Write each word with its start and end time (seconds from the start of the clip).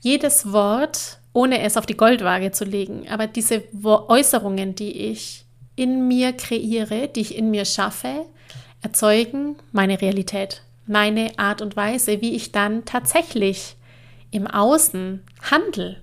jedes 0.00 0.52
Wort, 0.52 1.18
ohne 1.32 1.62
es 1.62 1.76
auf 1.76 1.86
die 1.86 1.96
Goldwaage 1.96 2.52
zu 2.52 2.64
legen, 2.64 3.08
aber 3.08 3.26
diese 3.26 3.62
Äußerungen, 3.82 4.74
die 4.74 4.92
ich 5.10 5.44
in 5.76 6.08
mir 6.08 6.32
kreiere, 6.32 7.08
die 7.08 7.20
ich 7.20 7.36
in 7.36 7.50
mir 7.50 7.64
schaffe, 7.64 8.26
erzeugen 8.82 9.56
meine 9.72 10.00
Realität, 10.00 10.62
meine 10.86 11.38
Art 11.38 11.62
und 11.62 11.76
Weise, 11.76 12.20
wie 12.20 12.34
ich 12.34 12.52
dann 12.52 12.84
tatsächlich 12.84 13.76
im 14.30 14.46
Außen 14.46 15.22
handle. 15.50 16.02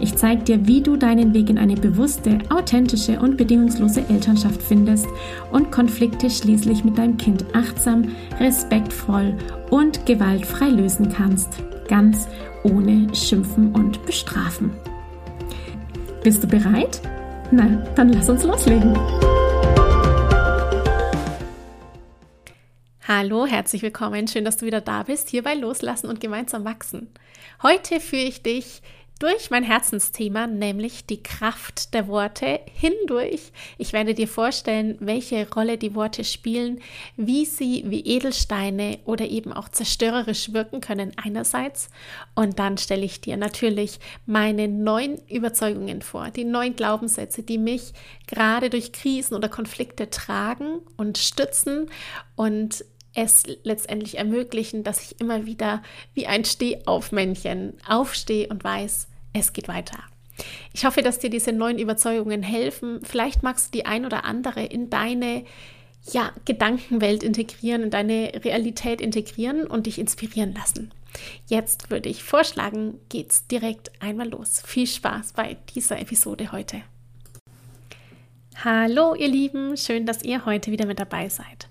Ich 0.00 0.14
zeige 0.14 0.44
dir, 0.44 0.66
wie 0.66 0.80
du 0.80 0.96
deinen 0.96 1.34
Weg 1.34 1.50
in 1.50 1.58
eine 1.58 1.74
bewusste, 1.74 2.38
authentische 2.50 3.18
und 3.18 3.36
bedingungslose 3.36 4.04
Elternschaft 4.08 4.62
findest 4.62 5.08
und 5.50 5.72
Konflikte 5.72 6.30
schließlich 6.30 6.84
mit 6.84 6.96
deinem 6.96 7.16
Kind 7.16 7.44
achtsam, 7.52 8.14
respektvoll 8.38 9.36
und 9.70 10.06
gewaltfrei 10.06 10.68
lösen 10.68 11.08
kannst. 11.08 11.54
Ganz 11.88 12.28
ohne 12.62 13.12
Schimpfen 13.12 13.74
und 13.74 14.04
Bestrafen. 14.06 14.70
Bist 16.22 16.44
du 16.44 16.46
bereit? 16.46 17.00
Na, 17.50 17.82
dann 17.96 18.12
lass 18.12 18.28
uns 18.28 18.44
loslegen. 18.44 18.96
Hallo, 23.08 23.46
herzlich 23.46 23.82
willkommen. 23.82 24.28
Schön, 24.28 24.44
dass 24.44 24.58
du 24.58 24.66
wieder 24.66 24.82
da 24.82 25.02
bist, 25.02 25.28
hier 25.30 25.42
bei 25.42 25.54
Loslassen 25.54 26.08
und 26.08 26.20
gemeinsam 26.20 26.64
wachsen. 26.64 27.08
Heute 27.62 28.00
führe 28.00 28.22
ich 28.22 28.42
dich 28.42 28.82
durch 29.18 29.50
mein 29.50 29.64
Herzensthema, 29.64 30.46
nämlich 30.46 31.06
die 31.06 31.22
Kraft 31.22 31.92
der 31.94 32.06
Worte 32.06 32.60
hindurch. 32.72 33.52
Ich 33.76 33.92
werde 33.92 34.14
dir 34.14 34.28
vorstellen, 34.28 34.96
welche 35.00 35.50
Rolle 35.50 35.76
die 35.76 35.94
Worte 35.94 36.24
spielen, 36.24 36.80
wie 37.16 37.44
sie 37.44 37.84
wie 37.86 38.00
Edelsteine 38.00 38.98
oder 39.04 39.26
eben 39.26 39.52
auch 39.52 39.68
zerstörerisch 39.68 40.52
wirken 40.52 40.80
können 40.80 41.12
einerseits. 41.16 41.90
Und 42.34 42.58
dann 42.58 42.78
stelle 42.78 43.04
ich 43.04 43.20
dir 43.20 43.36
natürlich 43.36 43.98
meine 44.26 44.68
neuen 44.68 45.20
Überzeugungen 45.28 46.02
vor, 46.02 46.30
die 46.30 46.44
neuen 46.44 46.76
Glaubenssätze, 46.76 47.42
die 47.42 47.58
mich 47.58 47.92
gerade 48.26 48.70
durch 48.70 48.92
Krisen 48.92 49.34
oder 49.34 49.48
Konflikte 49.48 50.10
tragen 50.10 50.80
und 50.96 51.18
stützen 51.18 51.90
und 52.36 52.84
es 53.14 53.44
letztendlich 53.62 54.18
ermöglichen, 54.18 54.84
dass 54.84 55.02
ich 55.02 55.20
immer 55.20 55.46
wieder 55.46 55.82
wie 56.14 56.26
ein 56.26 56.44
Stehaufmännchen 56.44 57.74
aufstehe 57.86 58.48
und 58.48 58.62
weiß, 58.64 59.08
es 59.32 59.52
geht 59.52 59.68
weiter. 59.68 59.98
Ich 60.72 60.84
hoffe, 60.84 61.02
dass 61.02 61.18
dir 61.18 61.30
diese 61.30 61.52
neuen 61.52 61.78
Überzeugungen 61.78 62.42
helfen. 62.42 63.00
Vielleicht 63.02 63.42
magst 63.42 63.74
du 63.74 63.78
die 63.78 63.86
ein 63.86 64.06
oder 64.06 64.24
andere 64.24 64.64
in 64.64 64.88
deine 64.88 65.44
ja, 66.12 66.32
Gedankenwelt 66.44 67.22
integrieren, 67.22 67.82
in 67.82 67.90
deine 67.90 68.32
Realität 68.44 69.00
integrieren 69.00 69.66
und 69.66 69.86
dich 69.86 69.98
inspirieren 69.98 70.54
lassen. 70.54 70.92
Jetzt 71.46 71.90
würde 71.90 72.08
ich 72.08 72.22
vorschlagen, 72.22 73.00
geht's 73.08 73.46
direkt 73.46 73.90
einmal 74.00 74.28
los. 74.28 74.62
Viel 74.64 74.86
Spaß 74.86 75.32
bei 75.32 75.56
dieser 75.74 75.98
Episode 76.00 76.52
heute. 76.52 76.82
Hallo 78.64 79.14
ihr 79.14 79.28
Lieben, 79.28 79.76
schön, 79.76 80.04
dass 80.06 80.22
ihr 80.22 80.44
heute 80.44 80.70
wieder 80.70 80.86
mit 80.86 80.98
dabei 80.98 81.28
seid. 81.28 81.68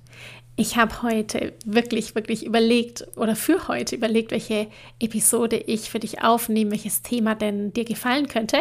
Ich 0.60 0.76
habe 0.76 1.04
heute 1.04 1.54
wirklich, 1.66 2.16
wirklich 2.16 2.44
überlegt 2.44 3.06
oder 3.16 3.36
für 3.36 3.68
heute 3.68 3.96
überlegt, 3.96 4.32
welche 4.32 4.68
Episode 5.00 5.56
ich 5.56 5.92
für 5.92 6.00
dich 6.00 6.24
aufnehme, 6.24 6.72
welches 6.72 7.04
Thema 7.04 7.36
denn 7.36 7.74
dir 7.74 7.86
gefallen 7.86 8.28
könnte 8.28 8.58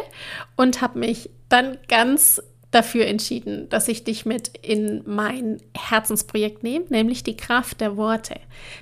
und 0.56 0.82
habe 0.82 0.98
mich 0.98 1.30
dann 1.48 1.78
ganz 1.88 2.42
dafür 2.70 3.06
entschieden, 3.06 3.70
dass 3.70 3.88
ich 3.88 4.04
dich 4.04 4.26
mit 4.26 4.58
in 4.60 5.04
mein 5.06 5.62
Herzensprojekt 5.74 6.62
nehme, 6.62 6.84
nämlich 6.90 7.22
die 7.22 7.38
Kraft 7.38 7.80
der 7.80 7.96
Worte. 7.96 8.34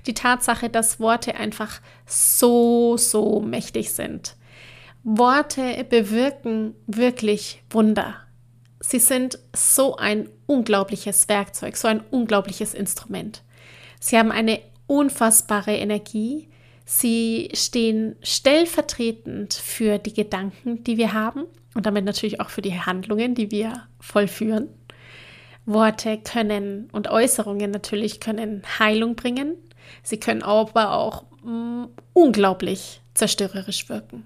Die 0.09 0.15
Tatsache, 0.15 0.69
dass 0.69 0.99
Worte 0.99 1.37
einfach 1.37 1.81
so, 2.07 2.97
so 2.97 3.39
mächtig 3.39 3.93
sind. 3.93 4.35
Worte 5.05 5.87
bewirken 5.89 6.75
wirklich 6.89 7.63
Wunder. 7.71 8.24
Sie 8.87 8.99
sind 8.99 9.39
so 9.57 9.97
ein 9.97 10.29
unglaubliches 10.45 11.31
Werkzeug, 11.31 11.79
so 11.79 11.89
ein 11.89 12.03
unglaubliches 12.11 12.75
Instrument. 12.75 13.43
Sie 13.99 14.19
haben 14.19 14.31
eine 14.31 14.61
unfassbare 14.87 15.75
Energie. 15.75 16.51
Sie 16.85 17.49
stehen 17.55 18.15
stellvertretend 18.23 19.55
für 19.55 19.97
die 19.97 20.13
Gedanken, 20.13 20.85
die 20.85 20.99
wir 20.99 21.15
haben 21.15 21.45
und 21.75 21.87
damit 21.87 22.05
natürlich 22.05 22.43
auch 22.43 22.51
für 22.51 22.61
die 22.61 22.79
Handlungen, 22.79 23.35
die 23.35 23.51
wir 23.51 23.85
vollführen. 24.01 24.69
Worte 25.65 26.19
können 26.19 26.91
und 26.93 27.09
Äußerungen 27.09 27.71
natürlich 27.71 28.21
können 28.21 28.65
Heilung 28.79 29.17
bringen. 29.17 29.55
Sie 30.03 30.21
können 30.21 30.43
aber 30.43 30.93
auch 30.93 31.25
mm, 31.43 31.85
unglaublich 32.13 33.01
zerstörerisch 33.15 33.89
wirken 33.89 34.25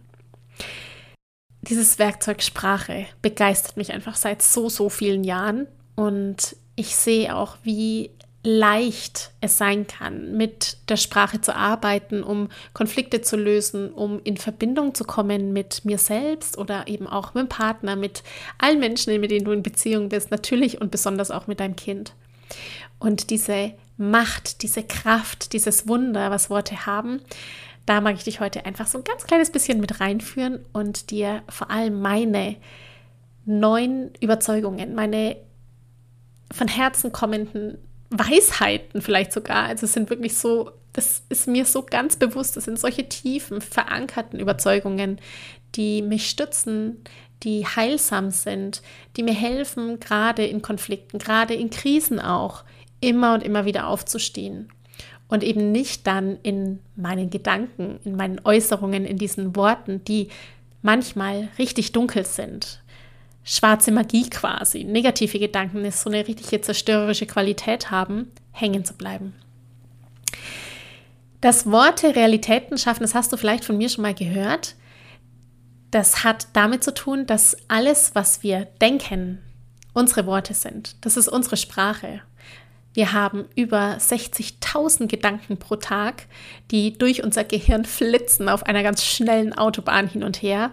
dieses 1.63 1.99
Werkzeug 1.99 2.43
Sprache 2.43 3.07
begeistert 3.23 3.77
mich 3.77 3.93
einfach 3.93 4.17
seit 4.17 4.43
so, 4.43 4.69
so 4.69 4.89
vielen 4.89 5.25
Jahren. 5.25 5.67
Und 5.97 6.57
ich 6.77 6.95
sehe 6.97 7.35
auch, 7.35 7.57
wie 7.65 8.11
leicht 8.45 9.33
es 9.41 9.59
sein 9.59 9.87
kann, 9.87 10.37
mit 10.37 10.79
der 10.89 10.97
Sprache 10.97 11.41
zu 11.41 11.55
arbeiten, 11.55 12.23
um 12.23 12.49
Konflikte 12.73 13.21
zu 13.21 13.37
lösen, 13.37 13.93
um 13.93 14.21
in 14.23 14.37
Verbindung 14.37 14.95
zu 14.95 15.05
kommen 15.05 15.53
mit 15.53 15.85
mir 15.85 15.99
selbst 15.99 16.57
oder 16.57 16.87
eben 16.87 17.07
auch 17.07 17.35
mit 17.35 17.43
dem 17.43 17.49
Partner, 17.49 17.97
mit 17.97 18.23
allen 18.59 18.79
Menschen, 18.79 19.21
mit 19.21 19.31
denen 19.31 19.45
du 19.45 19.53
in 19.53 19.63
Beziehung 19.63 20.09
bist, 20.09 20.31
natürlich 20.31 20.81
und 20.81 20.91
besonders 20.91 21.31
auch 21.31 21.47
mit 21.47 21.61
deinem 21.61 21.77
Kind. 21.77 22.15
Und 23.01 23.31
diese 23.31 23.73
Macht, 23.97 24.63
diese 24.63 24.85
Kraft, 24.85 25.53
dieses 25.53 25.89
Wunder, 25.89 26.31
was 26.31 26.51
Worte 26.51 26.87
haben, 26.87 27.21
da 27.89 28.03
mag 28.03 28.17
ich 28.17 28.25
dich 28.25 28.41
heute 28.41 28.67
einfach 28.67 28.87
so 28.87 28.99
ein 28.99 29.05
ganz 29.05 29.25
kleines 29.25 29.51
bisschen 29.51 29.81
mit 29.81 30.01
reinführen 30.01 30.65
und 30.73 31.11
dir 31.11 31.43
vor 31.49 31.71
allem 31.71 32.01
meine 32.01 32.57
neuen 33.47 34.11
Überzeugungen, 34.21 34.95
meine 34.95 35.37
von 36.53 36.69
Herzen 36.69 37.13
kommenden 37.13 37.79
Weisheiten 38.11 39.01
vielleicht 39.01 39.33
sogar. 39.33 39.65
Also 39.65 39.87
es 39.87 39.95
sind 39.95 40.11
wirklich 40.11 40.37
so, 40.37 40.71
das 40.93 41.23
ist 41.31 41.49
mir 41.49 41.65
so 41.65 41.83
ganz 41.83 42.17
bewusst, 42.17 42.59
das 42.59 42.67
sind 42.67 42.79
solche 42.79 43.09
tiefen, 43.09 43.63
verankerten 43.63 44.39
Überzeugungen, 44.39 45.19
die 45.75 46.03
mich 46.03 46.29
stützen, 46.29 47.03
die 47.43 47.65
heilsam 47.65 48.31
sind, 48.31 48.83
die 49.17 49.23
mir 49.23 49.35
helfen, 49.35 49.99
gerade 49.99 50.45
in 50.45 50.61
Konflikten, 50.61 51.19
gerade 51.19 51.55
in 51.55 51.71
Krisen 51.71 52.21
auch, 52.21 52.65
immer 53.01 53.33
und 53.33 53.43
immer 53.43 53.65
wieder 53.65 53.87
aufzustehen 53.87 54.71
und 55.29 55.45
eben 55.45 55.73
nicht 55.73 56.07
dann 56.07 56.39
in 56.43 56.81
meinen 56.97 57.31
Gedanken, 57.31 58.01
in 58.05 58.17
meinen 58.17 58.41
Äußerungen, 58.45 59.05
in 59.05 59.19
diesen 59.19 59.55
Worten, 59.55 60.03
die 60.05 60.29
manchmal 60.83 61.49
richtig 61.59 61.93
dunkel 61.93 62.25
sind. 62.25 62.83
Schwarze 63.45 63.93
Magie 63.93 64.29
quasi, 64.29 64.85
negative 64.85 65.39
Gedanken, 65.39 65.83
die 65.83 65.91
so 65.91 66.11
eine 66.11 66.27
richtige 66.27 66.61
zerstörerische 66.61 67.27
Qualität 67.27 67.91
haben, 67.91 68.31
hängen 68.53 68.85
zu 68.85 68.95
bleiben. 68.95 69.35
Das 71.41 71.71
Worte 71.71 72.17
Realitäten 72.17 72.79
schaffen, 72.79 73.03
das 73.03 73.15
hast 73.15 73.33
du 73.33 73.37
vielleicht 73.37 73.65
von 73.65 73.79
mir 73.79 73.89
schon 73.89 74.03
mal 74.03 74.15
gehört. 74.15 74.75
Das 75.91 76.25
hat 76.25 76.49
damit 76.53 76.83
zu 76.83 76.93
tun, 76.93 77.27
dass 77.27 77.57
alles, 77.69 78.15
was 78.15 78.43
wir 78.43 78.67
denken, 78.81 79.39
unsere 79.95 80.27
Worte 80.27 80.53
sind. 80.53 80.97
Das 81.01 81.17
ist 81.17 81.29
unsere 81.29 81.57
Sprache. 81.57 82.23
Wir 82.99 83.13
haben 83.13 83.45
über 83.55 83.97
60.000 83.99 85.07
Gedanken 85.07 85.57
pro 85.57 85.77
Tag, 85.77 86.25
die 86.73 86.99
durch 86.99 87.23
unser 87.23 87.45
Gehirn 87.45 87.85
flitzen 87.85 88.49
auf 88.49 88.65
einer 88.65 88.83
ganz 88.83 89.05
schnellen 89.05 89.57
Autobahn 89.57 90.09
hin 90.09 90.25
und 90.25 90.43
her. 90.43 90.73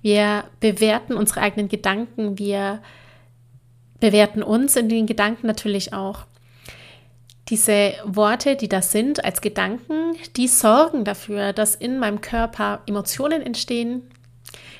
Wir 0.00 0.42
bewerten 0.58 1.14
unsere 1.14 1.40
eigenen 1.40 1.68
Gedanken, 1.68 2.36
wir 2.36 2.82
bewerten 4.00 4.42
uns 4.42 4.74
in 4.74 4.88
den 4.88 5.06
Gedanken 5.06 5.46
natürlich 5.46 5.92
auch. 5.92 6.24
Diese 7.46 7.92
Worte, 8.06 8.56
die 8.56 8.68
da 8.68 8.82
sind 8.82 9.24
als 9.24 9.40
Gedanken, 9.40 10.16
die 10.36 10.48
sorgen 10.48 11.04
dafür, 11.04 11.52
dass 11.52 11.76
in 11.76 12.00
meinem 12.00 12.20
Körper 12.20 12.80
Emotionen 12.86 13.40
entstehen, 13.40 14.02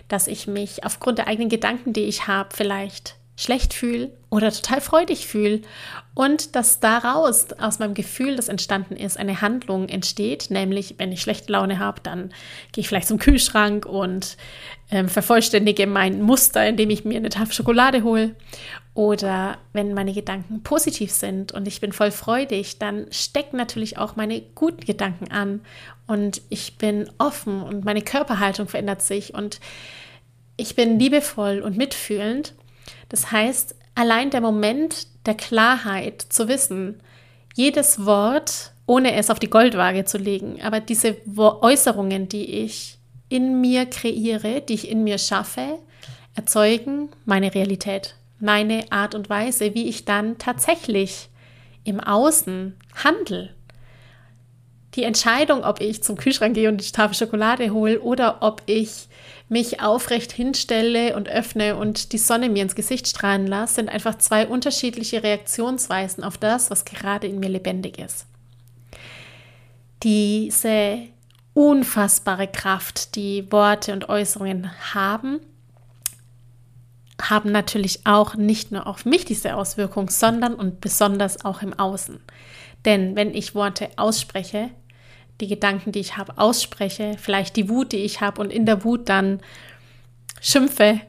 dass 0.09 0.27
ich 0.27 0.49
mich 0.49 0.83
aufgrund 0.85 1.19
der 1.19 1.29
eigenen 1.29 1.49
Gedanken, 1.49 1.93
die 1.93 2.07
ich 2.07 2.27
habe, 2.27 2.49
vielleicht 2.53 3.22
schlecht 3.37 3.73
fühle 3.73 4.11
oder 4.31 4.53
total 4.53 4.81
freudig 4.81 5.27
fühle 5.27 5.63
und 6.15 6.55
dass 6.55 6.81
daraus, 6.81 7.47
aus 7.59 7.79
meinem 7.79 7.95
Gefühl, 7.95 8.37
das 8.37 8.49
entstanden 8.49 8.97
ist, 8.97 9.19
eine 9.19 9.41
Handlung 9.41 9.89
entsteht, 9.89 10.51
nämlich 10.51 10.97
wenn 10.99 11.13
ich 11.13 11.23
schlechte 11.23 11.51
Laune 11.53 11.79
habe, 11.79 12.01
dann 12.03 12.33
gehe 12.73 12.83
ich 12.83 12.89
vielleicht 12.89 13.09
zum 13.09 13.19
Kühlschrank 13.19 13.87
und 13.87 14.37
ähm, 14.91 15.09
vervollständige 15.09 15.87
mein 15.87 16.21
Muster, 16.21 16.67
indem 16.67 16.91
ich 16.91 17.07
mir 17.07 17.17
eine 17.17 17.31
Tafel 17.31 17.55
Schokolade 17.55 18.03
hole. 18.03 18.35
Oder 18.95 19.57
wenn 19.73 19.95
meine 19.95 20.13
Gedanken 20.13 20.63
positiv 20.63 21.11
sind 21.11 21.53
und 21.53 21.67
ich 21.67 21.81
bin 21.81 21.93
voll 21.93 22.11
freudig, 22.11 22.79
dann 22.79 23.07
stecken 23.11 23.57
natürlich 23.57 23.97
auch 23.97 24.17
meine 24.17 24.43
guten 24.55 24.85
Gedanken 24.85 25.33
an 25.33 25.63
und 26.07 26.43
ich 26.51 26.77
bin 26.77 27.09
offen 27.17 27.63
und 27.63 27.87
meine 27.87 28.03
Körperhaltung 28.03 28.69
verändert 28.69 29.01
sich 29.01 29.33
und 29.33 29.61
ich 30.59 30.77
bin 30.77 30.99
liebevoll 30.99 31.61
und 31.61 31.79
mitfühlend. 31.79 32.53
Das 33.09 33.31
heißt, 33.31 33.75
allein 33.95 34.31
der 34.31 34.41
Moment 34.41 35.07
der 35.27 35.35
Klarheit 35.35 36.23
zu 36.23 36.49
wissen, 36.49 37.01
jedes 37.55 38.05
Wort, 38.05 38.73
ohne 38.87 39.15
es 39.15 39.31
auf 39.31 39.39
die 39.39 39.51
Goldwaage 39.51 40.05
zu 40.05 40.19
legen, 40.19 40.61
aber 40.63 40.81
diese 40.81 41.17
Äußerungen, 41.37 42.29
die 42.29 42.45
ich 42.65 42.99
in 43.29 43.61
mir 43.61 43.87
kreiere, 43.87 44.61
die 44.61 44.75
ich 44.75 44.91
in 44.91 45.05
mir 45.05 45.19
schaffe, 45.19 45.79
erzeugen 46.35 47.11
meine 47.25 47.55
Realität, 47.55 48.15
meine 48.41 48.91
Art 48.91 49.15
und 49.15 49.31
Weise, 49.31 49.75
wie 49.75 49.89
ich 49.89 50.05
dann 50.05 50.39
tatsächlich 50.39 51.29
im 51.85 52.01
Außen 52.01 52.77
handle. 53.05 53.51
Die 54.95 55.05
Entscheidung, 55.05 55.65
ob 55.65 55.81
ich 55.81 56.03
zum 56.03 56.17
Kühlschrank 56.17 56.55
gehe 56.55 56.69
und 56.69 56.87
die 56.87 56.93
Tafel 56.93 57.17
Schokolade 57.17 57.71
hole 57.71 58.01
oder 58.01 58.39
ob 58.41 58.63
ich 58.67 59.09
mich 59.49 59.81
aufrecht 59.81 60.33
hinstelle 60.33 61.17
und 61.17 61.29
öffne 61.29 61.77
und 61.77 62.13
die 62.13 62.19
Sonne 62.19 62.49
mir 62.49 62.63
ins 62.63 62.75
Gesicht 62.75 63.09
strahlen 63.09 63.47
lasse, 63.47 63.77
sind 63.77 63.89
einfach 63.89 64.17
zwei 64.19 64.47
unterschiedliche 64.47 65.23
Reaktionsweisen 65.23 66.25
auf 66.25 66.37
das, 66.37 66.71
was 66.71 66.85
gerade 66.85 67.27
in 67.27 67.41
mir 67.41 67.49
lebendig 67.49 67.99
ist. 67.99 68.27
Diese 70.03 70.99
unfassbare 71.55 72.49
Kraft, 72.49 73.15
die 73.15 73.51
Worte 73.51 73.93
und 73.93 74.09
Äußerungen 74.09 74.71
haben, 74.95 75.41
haben 77.21 77.53
natürlich 77.53 78.07
auch 78.07 78.35
nicht 78.35 78.73
nur 78.73 78.87
auf 78.87 79.05
mich 79.05 79.25
diese 79.25 79.55
Auswirkung, 79.55 80.11
sondern 80.11 80.55
und 80.55 80.81
besonders 80.81 81.45
auch 81.45 81.63
im 81.63 81.79
Außen. 81.79 82.21
Denn 82.85 83.15
wenn 83.17 83.35
ich 83.35 83.55
Worte 83.55 83.91
ausspreche, 83.97 84.71
die 85.43 85.49
Gedanken, 85.49 85.93
die 85.93 86.01
ich 86.01 86.17
habe, 86.17 86.39
ausspreche, 86.39 87.17
vielleicht 87.19 87.57
die 87.57 87.69
Wut, 87.69 87.93
die 87.93 87.99
ich 87.99 88.21
habe 88.21 88.41
und 88.41 88.53
in 88.53 88.65
der 88.65 88.85
Wut 88.85 89.09
dann 89.09 89.41
schimpfe, 90.41 91.01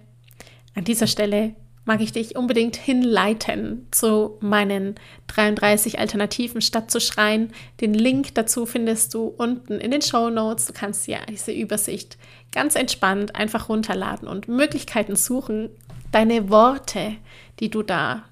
an 0.75 0.83
dieser 0.83 1.07
Stelle 1.07 1.56
mag 1.85 2.01
ich 2.01 2.13
dich 2.13 2.35
unbedingt 2.35 2.75
hinleiten 2.75 3.88
zu 3.91 4.38
meinen 4.39 4.95
33 5.27 6.00
Alternativen 6.00 6.62
statt 6.62 6.89
zu 6.89 7.00
schreien. 7.00 7.51
Den 7.81 7.94
Link 7.94 8.33
dazu 8.35 8.65
findest 8.65 9.13
du 9.13 9.25
unten 9.25 9.80
in 9.80 9.91
den 9.91 10.01
Show 10.01 10.30
Notes. 10.30 10.65
Du 10.65 10.74
kannst 10.74 11.07
ja 11.07 11.19
diese 11.29 11.51
Übersicht 11.51 12.18
ganz 12.51 12.75
entspannt 12.75 13.36
einfach 13.36 13.69
runterladen 13.69 14.27
und 14.27 14.47
Möglichkeiten 14.47 15.15
suchen, 15.15 15.69
deine 16.12 16.50
Worte, 16.50 17.18
die 17.59 17.69
du 17.69 17.83
da 17.83 18.24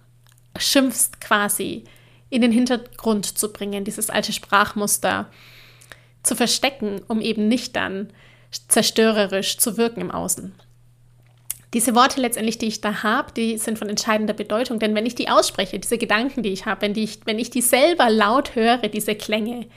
schimpfst, 0.58 1.20
quasi 1.20 1.84
in 2.30 2.42
den 2.42 2.52
Hintergrund 2.52 3.38
zu 3.38 3.52
bringen, 3.52 3.84
dieses 3.84 4.10
alte 4.10 4.32
Sprachmuster 4.32 5.30
zu 6.24 6.36
verstecken, 6.36 7.02
um 7.08 7.22
eben 7.22 7.48
nicht 7.48 7.76
dann 7.76 8.12
zerstörerisch 8.68 9.58
zu 9.58 9.78
wirken 9.78 10.02
im 10.02 10.12
Außen. 10.12 10.54
Diese 11.74 11.96
Worte 11.96 12.20
letztendlich, 12.20 12.58
die 12.58 12.68
ich 12.68 12.82
da 12.82 13.02
habe, 13.02 13.32
die 13.32 13.58
sind 13.58 13.80
von 13.80 13.88
entscheidender 13.88 14.34
Bedeutung, 14.34 14.78
denn 14.78 14.94
wenn 14.94 15.06
ich 15.06 15.16
die 15.16 15.30
ausspreche, 15.30 15.80
diese 15.80 15.98
Gedanken, 15.98 16.44
die 16.44 16.52
ich 16.52 16.66
habe, 16.66 16.82
wenn, 16.82 16.96
wenn 17.26 17.40
ich 17.40 17.50
die 17.50 17.62
selber 17.62 18.10
laut 18.10 18.56
höre, 18.56 18.90
diese 18.90 19.16
Klänge, 19.16 19.68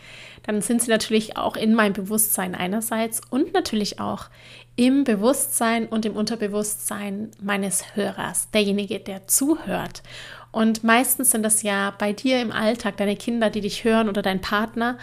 dann 0.42 0.60
sind 0.60 0.82
sie 0.82 0.90
natürlich 0.90 1.36
auch 1.36 1.56
in 1.56 1.74
meinem 1.74 1.92
Bewusstsein 1.92 2.56
einerseits 2.56 3.20
und 3.30 3.54
natürlich 3.54 4.00
auch 4.00 4.26
im 4.74 5.04
Bewusstsein 5.04 5.86
und 5.86 6.04
im 6.04 6.16
Unterbewusstsein 6.16 7.30
meines 7.40 7.94
Hörers, 7.94 8.50
derjenige, 8.50 8.98
der 8.98 9.28
zuhört. 9.28 10.02
Und 10.50 10.82
meistens 10.82 11.30
sind 11.30 11.44
das 11.44 11.62
ja 11.62 11.94
bei 11.96 12.12
dir 12.12 12.40
im 12.40 12.50
Alltag 12.50 12.96
deine 12.96 13.16
Kinder, 13.16 13.50
die 13.50 13.60
dich 13.60 13.84
hören 13.84 14.08
oder 14.08 14.22
dein 14.22 14.40
Partner, 14.40 14.98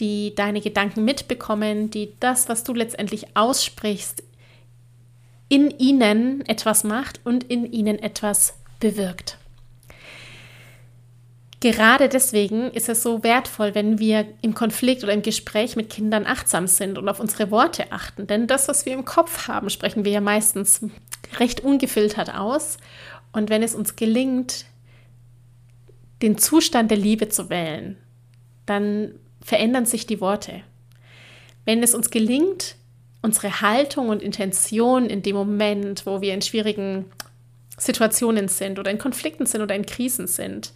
die 0.00 0.34
deine 0.34 0.60
Gedanken 0.60 1.04
mitbekommen, 1.04 1.90
die 1.90 2.14
das, 2.20 2.48
was 2.48 2.64
du 2.64 2.74
letztendlich 2.74 3.36
aussprichst, 3.36 4.22
in 5.48 5.70
ihnen 5.70 6.46
etwas 6.46 6.82
macht 6.82 7.20
und 7.24 7.44
in 7.44 7.70
ihnen 7.70 7.98
etwas 7.98 8.58
bewirkt. 8.80 9.38
Gerade 11.60 12.08
deswegen 12.08 12.72
ist 12.72 12.88
es 12.88 13.04
so 13.04 13.22
wertvoll, 13.22 13.76
wenn 13.76 14.00
wir 14.00 14.26
im 14.40 14.52
Konflikt 14.52 15.04
oder 15.04 15.12
im 15.12 15.22
Gespräch 15.22 15.76
mit 15.76 15.90
Kindern 15.90 16.26
achtsam 16.26 16.66
sind 16.66 16.98
und 16.98 17.08
auf 17.08 17.20
unsere 17.20 17.52
Worte 17.52 17.92
achten. 17.92 18.26
Denn 18.26 18.48
das, 18.48 18.66
was 18.66 18.84
wir 18.84 18.94
im 18.94 19.04
Kopf 19.04 19.46
haben, 19.46 19.70
sprechen 19.70 20.04
wir 20.04 20.10
ja 20.10 20.20
meistens 20.20 20.84
recht 21.38 21.60
ungefiltert 21.60 22.34
aus. 22.34 22.78
Und 23.32 23.48
wenn 23.48 23.62
es 23.62 23.76
uns 23.76 23.94
gelingt, 23.94 24.64
den 26.20 26.36
Zustand 26.36 26.90
der 26.90 26.98
Liebe 26.98 27.28
zu 27.28 27.48
wählen, 27.48 27.96
dann 28.66 29.14
verändern 29.42 29.86
sich 29.86 30.06
die 30.06 30.20
Worte. 30.20 30.62
Wenn 31.64 31.82
es 31.82 31.94
uns 31.94 32.10
gelingt, 32.10 32.76
unsere 33.22 33.60
Haltung 33.60 34.08
und 34.08 34.22
Intention 34.22 35.06
in 35.06 35.22
dem 35.22 35.36
Moment, 35.36 36.06
wo 36.06 36.20
wir 36.20 36.34
in 36.34 36.42
schwierigen 36.42 37.06
Situationen 37.78 38.48
sind 38.48 38.78
oder 38.78 38.90
in 38.90 38.98
Konflikten 38.98 39.46
sind 39.46 39.62
oder 39.62 39.74
in 39.74 39.86
Krisen 39.86 40.26
sind, 40.26 40.72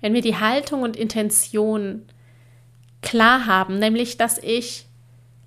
wenn 0.00 0.14
wir 0.14 0.20
die 0.20 0.36
Haltung 0.36 0.82
und 0.82 0.96
Intention 0.96 2.02
klar 3.02 3.46
haben, 3.46 3.78
nämlich 3.78 4.16
dass 4.16 4.38
ich 4.38 4.86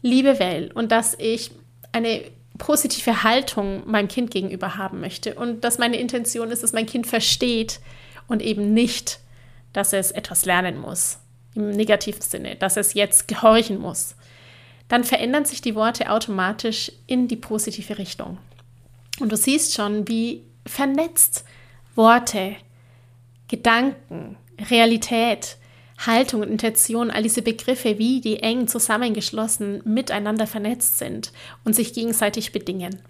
Liebe 0.01 0.39
will 0.39 0.71
und 0.73 0.91
dass 0.91 1.15
ich 1.17 1.51
eine 1.91 2.23
positive 2.57 3.23
Haltung 3.23 3.83
meinem 3.89 4.07
Kind 4.07 4.31
gegenüber 4.31 4.75
haben 4.77 4.99
möchte 4.99 5.35
und 5.35 5.63
dass 5.63 5.77
meine 5.77 5.97
Intention 5.97 6.51
ist, 6.51 6.63
dass 6.63 6.73
mein 6.73 6.85
Kind 6.85 7.07
versteht 7.07 7.79
und 8.27 8.41
eben 8.41 8.73
nicht, 8.73 9.19
dass 9.73 9.93
es 9.93 10.11
etwas 10.11 10.45
lernen 10.45 10.79
muss, 10.79 11.19
im 11.55 11.71
negativen 11.71 12.21
Sinne, 12.21 12.55
dass 12.55 12.77
es 12.77 12.93
jetzt 12.93 13.27
gehorchen 13.27 13.79
muss, 13.79 14.15
dann 14.87 15.03
verändern 15.03 15.45
sich 15.45 15.61
die 15.61 15.75
Worte 15.75 16.09
automatisch 16.09 16.91
in 17.07 17.27
die 17.27 17.35
positive 17.35 17.97
Richtung. 17.97 18.37
Und 19.19 19.31
du 19.31 19.37
siehst 19.37 19.75
schon, 19.75 20.07
wie 20.07 20.43
vernetzt 20.65 21.45
Worte, 21.95 22.55
Gedanken, 23.47 24.37
Realität, 24.69 25.57
Haltung 26.05 26.41
und 26.41 26.49
Intention, 26.49 27.11
all 27.11 27.23
diese 27.23 27.41
Begriffe, 27.41 27.97
wie 27.97 28.21
die 28.21 28.39
eng 28.39 28.67
zusammengeschlossen 28.67 29.81
miteinander 29.85 30.47
vernetzt 30.47 30.97
sind 30.97 31.31
und 31.65 31.75
sich 31.75 31.93
gegenseitig 31.93 32.51
bedingen. 32.51 33.01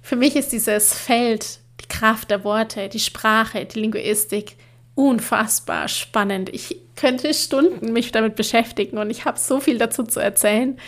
Für 0.00 0.16
mich 0.16 0.36
ist 0.36 0.52
dieses 0.52 0.94
Feld, 0.94 1.58
die 1.80 1.88
Kraft 1.88 2.30
der 2.30 2.44
Worte, 2.44 2.88
die 2.88 3.00
Sprache, 3.00 3.64
die 3.64 3.80
Linguistik 3.80 4.56
unfassbar 4.94 5.88
spannend. 5.88 6.48
Ich 6.50 6.76
könnte 6.96 7.34
Stunden 7.34 7.92
mich 7.92 8.12
damit 8.12 8.36
beschäftigen 8.36 8.98
und 8.98 9.10
ich 9.10 9.24
habe 9.24 9.38
so 9.38 9.60
viel 9.60 9.78
dazu 9.78 10.04
zu 10.04 10.20
erzählen, 10.20 10.78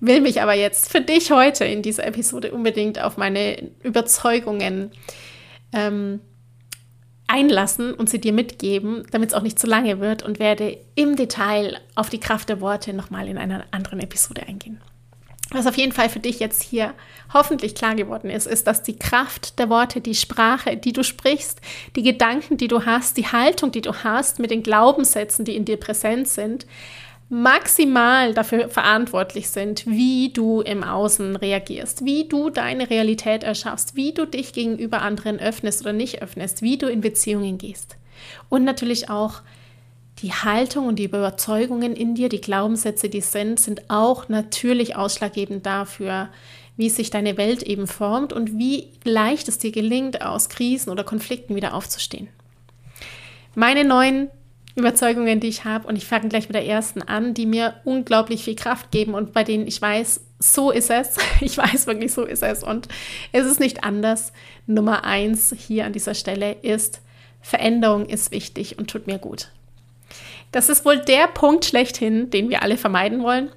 will 0.00 0.20
mich 0.20 0.42
aber 0.42 0.54
jetzt 0.54 0.90
für 0.90 1.00
dich 1.00 1.30
heute 1.30 1.64
in 1.64 1.82
dieser 1.82 2.06
Episode 2.06 2.52
unbedingt 2.52 3.00
auf 3.00 3.16
meine 3.16 3.70
Überzeugungen 3.82 4.90
ähm, 5.72 6.20
einlassen 7.26 7.94
und 7.94 8.08
sie 8.08 8.20
dir 8.20 8.32
mitgeben, 8.32 9.04
damit 9.10 9.30
es 9.30 9.34
auch 9.34 9.42
nicht 9.42 9.58
zu 9.58 9.66
lange 9.66 10.00
wird 10.00 10.22
und 10.22 10.38
werde 10.38 10.78
im 10.94 11.16
Detail 11.16 11.80
auf 11.94 12.10
die 12.10 12.20
Kraft 12.20 12.48
der 12.48 12.60
Worte 12.60 12.92
nochmal 12.92 13.26
in 13.28 13.38
einer 13.38 13.64
anderen 13.70 14.00
Episode 14.00 14.42
eingehen. 14.46 14.80
Was 15.50 15.66
auf 15.66 15.76
jeden 15.76 15.92
Fall 15.92 16.08
für 16.08 16.18
dich 16.18 16.40
jetzt 16.40 16.62
hier 16.62 16.92
hoffentlich 17.32 17.74
klar 17.74 17.94
geworden 17.94 18.30
ist, 18.30 18.46
ist, 18.46 18.66
dass 18.66 18.82
die 18.82 18.98
Kraft 18.98 19.58
der 19.58 19.68
Worte, 19.68 20.00
die 20.00 20.14
Sprache, 20.14 20.76
die 20.76 20.92
du 20.92 21.04
sprichst, 21.04 21.60
die 21.94 22.02
Gedanken, 22.02 22.56
die 22.56 22.68
du 22.68 22.84
hast, 22.84 23.16
die 23.16 23.26
Haltung, 23.26 23.70
die 23.70 23.80
du 23.80 23.92
hast 24.02 24.40
mit 24.40 24.50
den 24.50 24.64
Glaubenssätzen, 24.64 25.44
die 25.44 25.54
in 25.54 25.64
dir 25.64 25.76
präsent 25.76 26.26
sind, 26.26 26.66
maximal 27.28 28.34
dafür 28.34 28.68
verantwortlich 28.68 29.48
sind, 29.50 29.86
wie 29.86 30.32
du 30.32 30.60
im 30.60 30.84
Außen 30.84 31.36
reagierst, 31.36 32.04
wie 32.04 32.28
du 32.28 32.50
deine 32.50 32.90
Realität 32.90 33.42
erschaffst, 33.42 33.96
wie 33.96 34.12
du 34.12 34.26
dich 34.26 34.52
gegenüber 34.52 35.02
anderen 35.02 35.40
öffnest 35.40 35.82
oder 35.82 35.92
nicht 35.92 36.22
öffnest, 36.22 36.62
wie 36.62 36.78
du 36.78 36.88
in 36.88 37.00
Beziehungen 37.00 37.58
gehst. 37.58 37.96
Und 38.48 38.64
natürlich 38.64 39.10
auch, 39.10 39.42
die 40.22 40.32
Haltung 40.32 40.86
und 40.86 40.98
die 40.98 41.04
Überzeugungen 41.04 41.94
in 41.94 42.14
dir, 42.14 42.28
die 42.28 42.40
Glaubenssätze, 42.40 43.08
die 43.08 43.20
sind, 43.20 43.60
sind 43.60 43.90
auch 43.90 44.28
natürlich 44.28 44.96
ausschlaggebend 44.96 45.66
dafür, 45.66 46.30
wie 46.76 46.90
sich 46.90 47.10
deine 47.10 47.36
Welt 47.36 47.62
eben 47.62 47.86
formt 47.86 48.32
und 48.32 48.58
wie 48.58 48.90
leicht 49.04 49.48
es 49.48 49.58
dir 49.58 49.72
gelingt, 49.72 50.22
aus 50.22 50.48
Krisen 50.48 50.90
oder 50.90 51.04
Konflikten 51.04 51.54
wieder 51.54 51.74
aufzustehen. 51.74 52.28
Meine 53.54 53.84
neuen 53.84 54.28
Überzeugungen, 54.74 55.40
die 55.40 55.48
ich 55.48 55.64
habe, 55.64 55.88
und 55.88 55.96
ich 55.96 56.06
fange 56.06 56.28
gleich 56.28 56.48
mit 56.48 56.54
der 56.54 56.66
ersten 56.66 57.00
an, 57.00 57.32
die 57.32 57.46
mir 57.46 57.74
unglaublich 57.84 58.44
viel 58.44 58.56
Kraft 58.56 58.90
geben 58.90 59.14
und 59.14 59.32
bei 59.32 59.42
denen 59.42 59.66
ich 59.66 59.80
weiß, 59.80 60.20
so 60.38 60.70
ist 60.70 60.90
es. 60.90 61.16
Ich 61.40 61.56
weiß 61.56 61.86
wirklich, 61.86 62.12
so 62.12 62.24
ist 62.24 62.42
es. 62.42 62.62
Und 62.62 62.88
es 63.32 63.46
ist 63.46 63.60
nicht 63.60 63.84
anders. 63.84 64.32
Nummer 64.66 65.04
eins 65.04 65.54
hier 65.56 65.86
an 65.86 65.92
dieser 65.92 66.14
Stelle 66.14 66.52
ist, 66.52 67.00
Veränderung 67.40 68.06
ist 68.06 68.32
wichtig 68.32 68.78
und 68.78 68.90
tut 68.90 69.06
mir 69.06 69.18
gut. 69.18 69.50
Das 70.52 70.68
ist 70.68 70.84
wohl 70.84 70.98
der 70.98 71.26
Punkt 71.28 71.64
schlechthin, 71.64 72.30
den 72.30 72.48
wir 72.48 72.62
alle 72.62 72.76
vermeiden 72.76 73.22
wollen. 73.22 73.50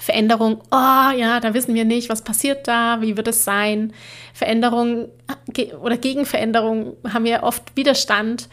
Veränderung, 0.00 0.60
oh 0.70 1.10
ja, 1.16 1.38
da 1.40 1.54
wissen 1.54 1.74
wir 1.74 1.84
nicht, 1.84 2.08
was 2.08 2.22
passiert 2.22 2.66
da, 2.66 3.00
wie 3.00 3.16
wird 3.16 3.28
es 3.28 3.44
sein. 3.44 3.92
Veränderung 4.32 5.08
oder 5.80 5.96
gegen 5.96 6.24
Veränderung 6.24 6.96
haben 7.12 7.24
wir 7.24 7.42
oft 7.42 7.76
Widerstand, 7.76 8.48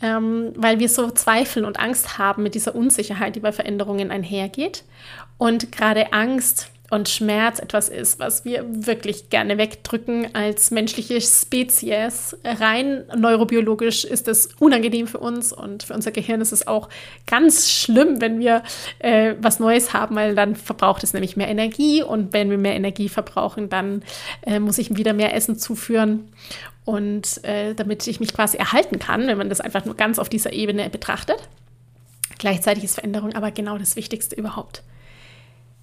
ähm, 0.00 0.52
weil 0.56 0.78
wir 0.78 0.88
so 0.88 1.10
Zweifel 1.10 1.64
und 1.64 1.78
Angst 1.78 2.16
haben 2.18 2.42
mit 2.42 2.54
dieser 2.54 2.74
Unsicherheit, 2.74 3.36
die 3.36 3.40
bei 3.40 3.52
Veränderungen 3.52 4.10
einhergeht. 4.10 4.84
Und 5.36 5.72
gerade 5.72 6.12
Angst 6.12 6.70
und 6.90 7.08
Schmerz 7.08 7.58
etwas 7.58 7.88
ist, 7.90 8.18
was 8.18 8.44
wir 8.44 8.64
wirklich 8.66 9.28
gerne 9.28 9.58
wegdrücken 9.58 10.34
als 10.34 10.70
menschliche 10.70 11.20
Spezies. 11.20 12.34
Rein 12.44 13.04
neurobiologisch 13.14 14.04
ist 14.04 14.26
es 14.26 14.48
unangenehm 14.58 15.06
für 15.06 15.18
uns 15.18 15.52
und 15.52 15.82
für 15.82 15.94
unser 15.94 16.12
Gehirn 16.12 16.40
ist 16.40 16.52
es 16.52 16.66
auch 16.66 16.88
ganz 17.26 17.70
schlimm, 17.70 18.20
wenn 18.22 18.38
wir 18.38 18.62
äh, 19.00 19.34
was 19.40 19.60
Neues 19.60 19.92
haben, 19.92 20.16
weil 20.16 20.34
dann 20.34 20.56
verbraucht 20.56 21.04
es 21.04 21.12
nämlich 21.12 21.36
mehr 21.36 21.48
Energie 21.48 22.02
und 22.02 22.32
wenn 22.32 22.48
wir 22.48 22.58
mehr 22.58 22.74
Energie 22.74 23.10
verbrauchen, 23.10 23.68
dann 23.68 24.02
äh, 24.46 24.58
muss 24.58 24.78
ich 24.78 24.96
wieder 24.96 25.12
mehr 25.12 25.34
Essen 25.34 25.58
zuführen. 25.58 26.30
Und 26.86 27.44
äh, 27.44 27.74
damit 27.74 28.06
ich 28.06 28.18
mich 28.18 28.32
quasi 28.32 28.56
erhalten 28.56 28.98
kann, 28.98 29.26
wenn 29.26 29.36
man 29.36 29.50
das 29.50 29.60
einfach 29.60 29.84
nur 29.84 29.94
ganz 29.94 30.18
auf 30.18 30.30
dieser 30.30 30.54
Ebene 30.54 30.88
betrachtet. 30.88 31.36
Gleichzeitig 32.38 32.84
ist 32.84 32.94
Veränderung 32.94 33.34
aber 33.34 33.50
genau 33.50 33.76
das 33.76 33.94
Wichtigste 33.94 34.34
überhaupt. 34.36 34.82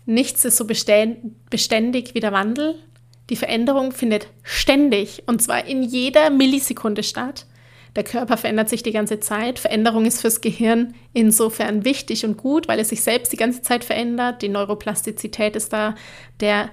Nichts 0.05 0.45
ist 0.45 0.57
so 0.57 0.65
beständig 0.65 2.13
wie 2.13 2.19
der 2.19 2.31
Wandel. 2.31 2.75
Die 3.29 3.35
Veränderung 3.35 3.91
findet 3.91 4.27
ständig 4.43 5.23
und 5.25 5.41
zwar 5.41 5.65
in 5.65 5.81
jeder 5.81 6.29
Millisekunde 6.29 7.03
statt. 7.03 7.47
Der 7.95 8.03
Körper 8.03 8.37
verändert 8.37 8.69
sich 8.69 8.83
die 8.83 8.91
ganze 8.91 9.19
Zeit. 9.19 9.57
Veränderung 9.57 10.05
ist 10.05 10.21
fürs 10.21 10.41
Gehirn 10.41 10.93
insofern 11.13 11.85
wichtig 11.85 12.25
und 12.25 12.37
gut, 12.37 12.67
weil 12.67 12.79
es 12.79 12.89
sich 12.89 13.01
selbst 13.01 13.31
die 13.31 13.37
ganze 13.37 13.61
Zeit 13.61 13.83
verändert. 13.83 14.41
Die 14.41 14.49
Neuroplastizität 14.49 15.55
ist 15.55 15.71
da 15.71 15.95
der, 16.41 16.69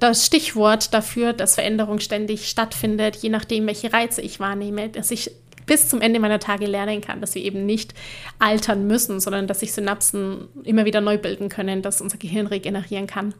das 0.00 0.26
Stichwort 0.26 0.92
dafür, 0.92 1.32
dass 1.32 1.54
Veränderung 1.54 1.98
ständig 1.98 2.48
stattfindet, 2.48 3.16
je 3.16 3.30
nachdem, 3.30 3.66
welche 3.66 3.92
Reize 3.92 4.20
ich 4.20 4.38
wahrnehme, 4.38 4.90
dass 4.90 5.10
ich 5.10 5.30
bis 5.66 5.88
zum 5.88 6.00
Ende 6.00 6.20
meiner 6.20 6.38
Tage 6.38 6.66
lernen 6.66 7.00
kann, 7.00 7.20
dass 7.20 7.34
wir 7.34 7.42
eben 7.42 7.66
nicht 7.66 7.94
altern 8.38 8.86
müssen, 8.86 9.20
sondern 9.20 9.46
dass 9.46 9.60
sich 9.60 9.72
Synapsen 9.72 10.48
immer 10.62 10.84
wieder 10.84 11.00
neu 11.00 11.18
bilden 11.18 11.48
können, 11.48 11.82
dass 11.82 12.00
unser 12.00 12.18
Gehirn 12.18 12.46
regenerieren 12.46 13.06
kann. 13.06 13.34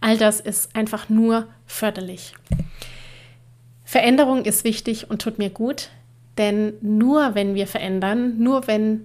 All 0.00 0.18
das 0.18 0.40
ist 0.40 0.74
einfach 0.76 1.08
nur 1.08 1.46
förderlich. 1.66 2.34
Veränderung 3.84 4.44
ist 4.44 4.64
wichtig 4.64 5.10
und 5.10 5.20
tut 5.20 5.38
mir 5.38 5.50
gut, 5.50 5.90
denn 6.38 6.74
nur 6.80 7.34
wenn 7.34 7.54
wir 7.54 7.66
verändern, 7.66 8.38
nur 8.38 8.66
wenn 8.66 9.02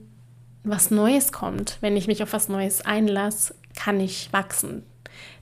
was 0.64 0.92
Neues 0.92 1.32
kommt, 1.32 1.78
wenn 1.82 1.98
ich 1.98 2.08
mich 2.08 2.24
auf 2.24 2.34
was 2.34 2.50
Neues 2.50 2.86
einlasse, 2.86 3.56
kann 3.76 4.00
ich 4.00 4.32
wachsen. 4.32 4.84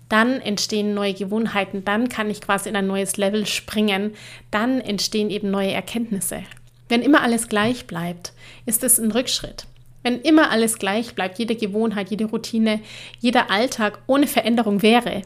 Dann 0.10 0.40
entstehen 0.40 0.94
neue 0.94 1.14
Gewohnheiten, 1.14 1.84
dann 1.84 2.10
kann 2.10 2.30
ich 2.30 2.42
quasi 2.42 2.70
in 2.70 2.76
ein 2.76 2.86
neues 2.88 3.18
Level 3.18 3.46
springen, 3.46 4.14
dann 4.52 4.80
entstehen 4.82 5.32
eben 5.32 5.50
neue 5.50 5.72
Erkenntnisse. 5.72 6.44
Wenn 6.88 7.02
immer 7.02 7.22
alles 7.22 7.48
gleich 7.48 7.88
bleibt, 7.88 8.34
ist 8.66 8.84
es 8.84 9.00
ein 9.00 9.12
Rückschritt. 9.12 9.66
Wenn 10.04 10.22
immer 10.22 10.52
alles 10.52 10.78
gleich 10.78 11.16
bleibt, 11.16 11.40
jede 11.40 11.56
Gewohnheit, 11.56 12.12
jede 12.12 12.26
Routine, 12.26 12.80
jeder 13.20 13.50
Alltag 13.50 14.00
ohne 14.06 14.28
Veränderung 14.28 14.82
wäre, 14.84 15.24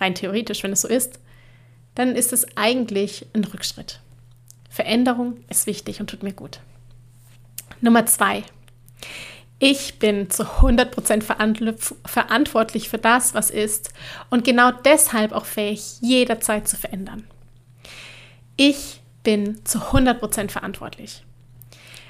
rein 0.00 0.14
theoretisch, 0.14 0.62
wenn 0.62 0.72
es 0.72 0.82
so 0.82 0.88
ist, 0.88 1.18
dann 1.94 2.14
ist 2.14 2.32
es 2.32 2.46
eigentlich 2.56 3.26
ein 3.34 3.44
Rückschritt. 3.44 4.00
Veränderung 4.68 5.38
ist 5.48 5.66
wichtig 5.66 6.00
und 6.00 6.08
tut 6.08 6.22
mir 6.22 6.32
gut. 6.32 6.60
Nummer 7.80 8.06
zwei. 8.06 8.42
Ich 9.58 9.98
bin 9.98 10.28
zu 10.28 10.42
100% 10.42 11.22
verantwortlich 12.04 12.88
für 12.88 12.98
das, 12.98 13.32
was 13.34 13.50
ist 13.50 13.92
und 14.28 14.44
genau 14.44 14.72
deshalb 14.72 15.32
auch 15.32 15.44
fähig, 15.44 16.00
jederzeit 16.00 16.66
zu 16.66 16.76
verändern. 16.76 17.24
Ich 18.56 19.01
bin 19.22 19.64
zu 19.64 19.78
100% 19.78 20.50
verantwortlich. 20.50 21.24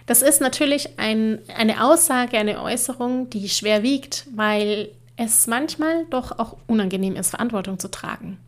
Das 0.07 0.23
ist 0.23 0.41
natürlich 0.41 0.99
ein, 0.99 1.39
eine 1.55 1.85
Aussage, 1.85 2.39
eine 2.39 2.61
Äußerung, 2.63 3.31
die 3.31 3.49
schwer 3.49 3.83
wiegt, 3.83 4.27
weil 4.35 4.91
es 5.17 5.47
manchmal 5.47 6.07
doch 6.11 6.39
auch 6.39 6.57
unangenehm 6.67 7.17
ist, 7.17 7.31
Verantwortung 7.31 7.79
zu 7.79 7.91
tragen. 7.91 8.39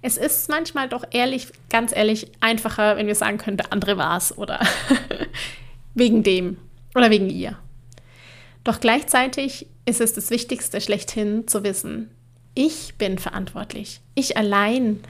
Es 0.00 0.16
ist 0.16 0.48
manchmal 0.48 0.88
doch 0.88 1.04
ehrlich, 1.10 1.48
ganz 1.70 1.94
ehrlich, 1.94 2.32
einfacher, 2.40 2.96
wenn 2.96 3.06
wir 3.06 3.14
sagen 3.14 3.38
können, 3.38 3.56
der 3.56 3.72
andere 3.72 3.98
war 3.98 4.16
es 4.16 4.36
oder 4.36 4.60
wegen 5.94 6.22
dem 6.22 6.56
oder 6.94 7.10
wegen 7.10 7.30
ihr. 7.30 7.58
Doch 8.64 8.80
gleichzeitig 8.80 9.66
ist 9.84 10.00
es 10.00 10.12
das 10.12 10.30
Wichtigste 10.30 10.80
schlechthin 10.80 11.46
zu 11.46 11.62
wissen, 11.64 12.10
ich 12.54 12.94
bin 12.96 13.18
verantwortlich. 13.18 14.00
Ich 14.14 14.36
allein 14.36 15.00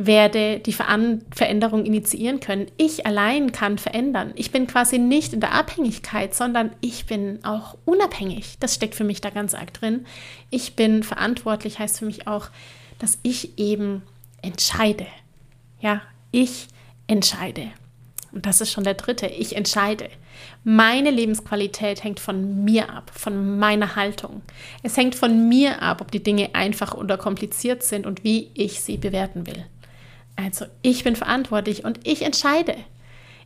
werde 0.00 0.60
die 0.60 0.72
Veränderung 0.72 1.84
initiieren 1.84 2.38
können. 2.38 2.68
Ich 2.76 3.04
allein 3.04 3.50
kann 3.50 3.78
verändern. 3.78 4.32
Ich 4.36 4.52
bin 4.52 4.68
quasi 4.68 4.96
nicht 4.96 5.32
in 5.32 5.40
der 5.40 5.54
Abhängigkeit, 5.54 6.36
sondern 6.36 6.70
ich 6.80 7.06
bin 7.06 7.44
auch 7.44 7.76
unabhängig. 7.84 8.58
Das 8.60 8.76
steckt 8.76 8.94
für 8.94 9.02
mich 9.02 9.20
da 9.20 9.30
ganz 9.30 9.54
arg 9.54 9.74
drin. 9.74 10.06
Ich 10.50 10.76
bin 10.76 11.02
verantwortlich, 11.02 11.80
heißt 11.80 11.98
für 11.98 12.06
mich 12.06 12.28
auch, 12.28 12.50
dass 13.00 13.18
ich 13.24 13.58
eben 13.58 14.02
entscheide. 14.40 15.08
Ja, 15.80 16.00
ich 16.30 16.68
entscheide. 17.08 17.66
Und 18.30 18.46
das 18.46 18.60
ist 18.60 18.70
schon 18.70 18.84
der 18.84 18.94
dritte. 18.94 19.26
Ich 19.26 19.56
entscheide. 19.56 20.10
Meine 20.62 21.10
Lebensqualität 21.10 22.04
hängt 22.04 22.20
von 22.20 22.62
mir 22.62 22.88
ab, 22.94 23.10
von 23.12 23.58
meiner 23.58 23.96
Haltung. 23.96 24.42
Es 24.84 24.96
hängt 24.96 25.16
von 25.16 25.48
mir 25.48 25.82
ab, 25.82 26.00
ob 26.00 26.12
die 26.12 26.22
Dinge 26.22 26.54
einfach 26.54 26.94
oder 26.94 27.18
kompliziert 27.18 27.82
sind 27.82 28.06
und 28.06 28.22
wie 28.22 28.52
ich 28.54 28.80
sie 28.80 28.96
bewerten 28.96 29.44
will. 29.44 29.64
Also 30.38 30.66
ich 30.82 31.02
bin 31.02 31.16
verantwortlich 31.16 31.84
und 31.84 32.06
ich 32.06 32.22
entscheide. 32.22 32.76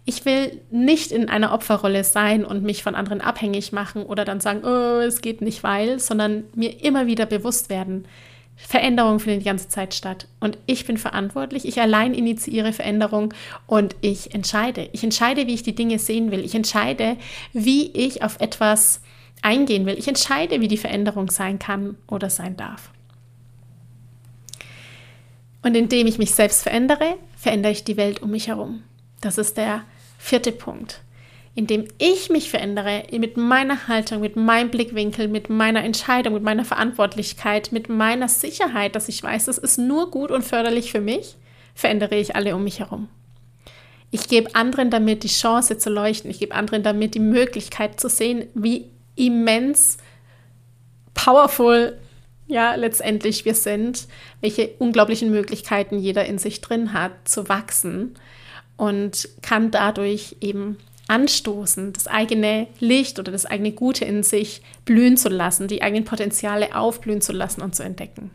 Ich 0.05 0.27
will 0.27 0.61
nicht 0.71 1.11
in 1.11 1.29
einer 1.29 1.55
Opferrolle 1.55 2.05
sein 2.05 2.45
und 2.45 2.63
mich 2.63 2.83
von 2.83 2.95
anderen 2.95 3.23
abhängig 3.23 3.73
machen 3.73 4.03
oder 4.03 4.25
dann 4.25 4.41
sagen, 4.41 4.61
oh, 4.65 5.01
es 5.01 5.23
geht 5.23 5.41
nicht, 5.41 5.63
weil, 5.63 6.01
sondern 6.01 6.45
mir 6.55 6.85
immer 6.85 7.07
wieder 7.07 7.25
bewusst 7.25 7.71
werden, 7.71 8.05
Veränderung 8.57 9.21
findet 9.21 9.41
die 9.41 9.47
ganze 9.47 9.69
Zeit 9.69 9.95
statt 9.95 10.27
und 10.39 10.59
ich 10.67 10.85
bin 10.85 10.99
verantwortlich. 10.99 11.67
Ich 11.67 11.81
allein 11.81 12.13
initiiere 12.13 12.73
Veränderung 12.75 13.33
und 13.67 13.97
ich 14.03 14.35
entscheide. 14.35 14.91
Ich 14.93 15.03
entscheide, 15.03 15.47
wie 15.47 15.55
ich 15.55 15.63
die 15.63 15.75
Dinge 15.75 15.99
sehen 15.99 16.31
will. 16.31 16.45
Ich 16.45 16.55
entscheide, 16.55 17.17
wie 17.55 17.91
ich 17.93 18.23
auf 18.23 18.39
etwas 18.41 19.01
eingehen 19.41 19.87
will. 19.87 19.99
Ich 19.99 20.09
entscheide, 20.09 20.61
wie 20.61 20.69
die 20.69 20.77
Veränderung 20.77 21.31
sein 21.31 21.59
kann 21.59 21.97
oder 22.07 22.29
sein 22.29 22.57
darf. 22.57 22.91
Und 25.63 25.77
indem 25.77 26.07
ich 26.07 26.19
mich 26.19 26.35
selbst 26.35 26.63
verändere, 26.63 27.15
verändere 27.37 27.73
ich 27.73 27.85
die 27.85 27.97
Welt 27.97 28.21
um 28.21 28.31
mich 28.31 28.49
herum. 28.49 28.83
Das 29.21 29.39
ist 29.39 29.57
der 29.57 29.85
vierte 30.19 30.53
Punkt. 30.53 31.01
Indem 31.55 31.87
ich 31.99 32.31
mich 32.31 32.51
verändere, 32.51 33.05
mit 33.13 33.37
meiner 33.37 33.87
Haltung, 33.87 34.21
mit 34.21 34.37
meinem 34.37 34.71
Blickwinkel, 34.71 35.29
mit 35.29 35.51
meiner 35.51 35.85
Entscheidung, 35.85 36.35
mit 36.35 36.43
meiner 36.43 36.65
Verantwortlichkeit, 36.65 37.73
mit 37.73 37.89
meiner 37.89 38.29
Sicherheit, 38.29 38.97
dass 38.97 39.09
ich 39.09 39.23
weiß, 39.23 39.45
das 39.45 39.59
ist 39.59 39.79
nur 39.79 40.11
gut 40.11 40.31
und 40.31 40.45
förderlich 40.45 40.91
für 40.91 41.01
mich, 41.01 41.37
verändere 41.75 42.17
ich 42.17 42.35
alle 42.35 42.57
um 42.57 42.65
mich 42.65 42.81
herum. 42.81 43.09
Ich 44.11 44.29
gebe 44.29 44.55
anderen 44.55 44.91
damit 44.91 45.23
die 45.23 45.29
Chance 45.29 45.79
zu 45.79 45.91
leuchten. 45.91 46.31
Ich 46.31 46.39
gebe 46.39 46.55
anderen 46.55 46.83
damit 46.83 47.15
die 47.15 47.21
Möglichkeit 47.21 48.01
zu 48.01 48.09
sehen, 48.09 48.47
wie 48.55 48.91
immens 49.15 49.99
powerful 51.15 51.99
ja 52.53 52.75
letztendlich 52.75 53.45
wir 53.45 53.55
sind, 53.55 54.07
welche 54.41 54.69
unglaublichen 54.79 55.31
Möglichkeiten 55.31 55.99
jeder 55.99 56.25
in 56.27 56.39
sich 56.39 56.61
drin 56.61 56.93
hat 56.93 57.13
zu 57.25 57.49
wachsen 57.49 58.15
und 58.77 59.29
kann 59.43 59.71
dadurch 59.71 60.37
eben 60.41 60.77
anstoßen, 61.09 61.93
das 61.93 62.07
eigene 62.07 62.69
Licht 62.79 63.19
oder 63.19 63.33
das 63.33 63.47
eigene 63.47 63.73
Gute 63.73 64.05
in 64.05 64.23
sich 64.23 64.63
blühen 64.85 65.17
zu 65.17 65.29
lassen, 65.29 65.69
die 65.69 65.83
eigenen 65.83 66.05
Potenziale 66.05 66.75
aufblühen 66.75 67.21
zu 67.21 67.33
lassen 67.33 67.61
und 67.61 67.75
zu 67.75 67.83
entdecken. 67.83 68.31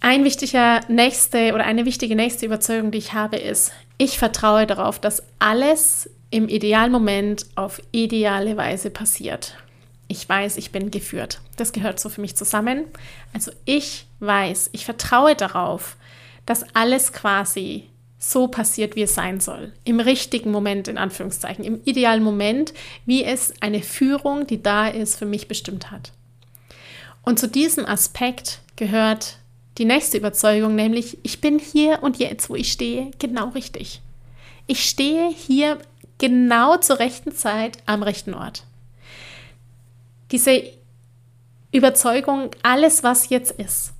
Ein 0.00 0.24
wichtiger 0.24 0.80
nächste 0.88 1.54
oder 1.54 1.64
eine 1.64 1.86
wichtige 1.86 2.14
nächste 2.14 2.44
Überzeugung, 2.44 2.90
die 2.90 2.98
ich 2.98 3.14
habe, 3.14 3.36
ist, 3.36 3.72
ich 3.96 4.18
vertraue 4.18 4.66
darauf, 4.66 4.98
dass 4.98 5.22
alles 5.38 6.10
im 6.30 6.48
idealen 6.48 6.92
Moment 6.92 7.46
auf 7.54 7.80
ideale 7.92 8.56
Weise 8.56 8.90
passiert 8.90 9.56
ich 10.08 10.28
weiß, 10.28 10.56
ich 10.56 10.70
bin 10.70 10.90
geführt. 10.90 11.40
Das 11.56 11.72
gehört 11.72 11.98
so 11.98 12.08
für 12.08 12.20
mich 12.20 12.36
zusammen. 12.36 12.84
Also 13.32 13.52
ich 13.64 14.06
weiß, 14.20 14.70
ich 14.72 14.84
vertraue 14.84 15.34
darauf, 15.34 15.96
dass 16.46 16.64
alles 16.74 17.12
quasi 17.12 17.88
so 18.18 18.48
passiert, 18.48 18.96
wie 18.96 19.02
es 19.02 19.14
sein 19.14 19.40
soll. 19.40 19.72
Im 19.84 20.00
richtigen 20.00 20.50
Moment, 20.50 20.88
in 20.88 20.98
Anführungszeichen, 20.98 21.64
im 21.64 21.80
idealen 21.84 22.22
Moment, 22.22 22.72
wie 23.04 23.24
es 23.24 23.52
eine 23.60 23.82
Führung, 23.82 24.46
die 24.46 24.62
da 24.62 24.88
ist, 24.88 25.16
für 25.16 25.26
mich 25.26 25.48
bestimmt 25.48 25.90
hat. 25.90 26.12
Und 27.22 27.38
zu 27.38 27.48
diesem 27.48 27.86
Aspekt 27.86 28.60
gehört 28.76 29.38
die 29.78 29.84
nächste 29.84 30.18
Überzeugung, 30.18 30.74
nämlich 30.74 31.18
ich 31.22 31.40
bin 31.40 31.58
hier 31.58 32.02
und 32.02 32.18
jetzt, 32.18 32.48
wo 32.48 32.54
ich 32.54 32.72
stehe, 32.72 33.10
genau 33.18 33.48
richtig. 33.48 34.00
Ich 34.66 34.84
stehe 34.84 35.30
hier 35.30 35.78
genau 36.18 36.76
zur 36.78 36.98
rechten 36.98 37.32
Zeit 37.32 37.78
am 37.86 38.02
rechten 38.02 38.34
Ort. 38.34 38.64
Diese 40.34 40.64
Überzeugung, 41.70 42.50
alles, 42.64 43.04
was 43.04 43.28
jetzt 43.28 43.52
ist, 43.52 43.92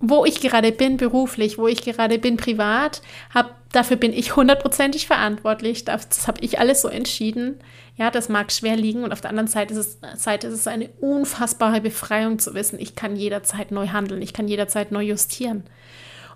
wo 0.00 0.24
ich 0.24 0.40
gerade 0.40 0.72
bin 0.72 0.96
beruflich, 0.96 1.58
wo 1.58 1.68
ich 1.68 1.82
gerade 1.82 2.18
bin 2.18 2.38
privat, 2.38 3.02
hab, 3.34 3.70
dafür 3.72 3.98
bin 3.98 4.14
ich 4.14 4.36
hundertprozentig 4.36 5.06
verantwortlich. 5.06 5.84
Das, 5.84 6.08
das 6.08 6.28
habe 6.28 6.40
ich 6.40 6.58
alles 6.58 6.80
so 6.80 6.88
entschieden. 6.88 7.58
Ja, 7.98 8.10
das 8.10 8.30
mag 8.30 8.52
schwer 8.52 8.74
liegen 8.74 9.04
und 9.04 9.12
auf 9.12 9.20
der 9.20 9.28
anderen 9.28 9.48
Seite 9.48 9.74
ist, 9.74 10.02
es, 10.02 10.22
Seite 10.22 10.46
ist 10.46 10.54
es 10.54 10.66
eine 10.66 10.88
unfassbare 11.02 11.82
Befreiung 11.82 12.38
zu 12.38 12.54
wissen, 12.54 12.80
ich 12.80 12.94
kann 12.94 13.14
jederzeit 13.14 13.70
neu 13.70 13.88
handeln, 13.88 14.22
ich 14.22 14.32
kann 14.32 14.48
jederzeit 14.48 14.92
neu 14.92 15.02
justieren. 15.02 15.64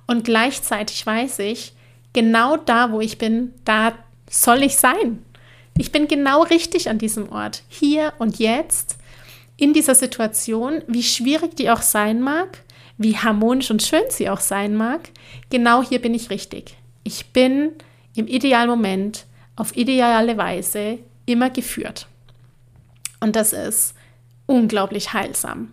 Und 0.06 0.22
gleichzeitig 0.22 1.06
weiß 1.06 1.38
ich, 1.38 1.72
genau 2.12 2.58
da, 2.58 2.92
wo 2.92 3.00
ich 3.00 3.16
bin, 3.16 3.54
da 3.64 3.94
soll 4.28 4.62
ich 4.62 4.76
sein. 4.76 5.24
Ich 5.78 5.92
bin 5.92 6.08
genau 6.08 6.42
richtig 6.42 6.90
an 6.90 6.98
diesem 6.98 7.32
Ort, 7.32 7.62
hier 7.70 8.12
und 8.18 8.38
jetzt 8.38 8.98
in 9.60 9.74
dieser 9.74 9.94
Situation, 9.94 10.82
wie 10.86 11.02
schwierig 11.02 11.54
die 11.56 11.70
auch 11.70 11.82
sein 11.82 12.22
mag, 12.22 12.62
wie 12.96 13.16
harmonisch 13.16 13.70
und 13.70 13.82
schön 13.82 14.02
sie 14.08 14.30
auch 14.30 14.40
sein 14.40 14.74
mag, 14.74 15.10
genau 15.50 15.82
hier 15.82 16.00
bin 16.00 16.14
ich 16.14 16.30
richtig. 16.30 16.76
Ich 17.04 17.26
bin 17.26 17.72
im 18.16 18.26
idealen 18.26 18.70
Moment 18.70 19.26
auf 19.56 19.76
ideale 19.76 20.38
Weise 20.38 20.98
immer 21.26 21.50
geführt. 21.50 22.06
Und 23.20 23.36
das 23.36 23.52
ist 23.52 23.94
unglaublich 24.46 25.12
heilsam. 25.12 25.72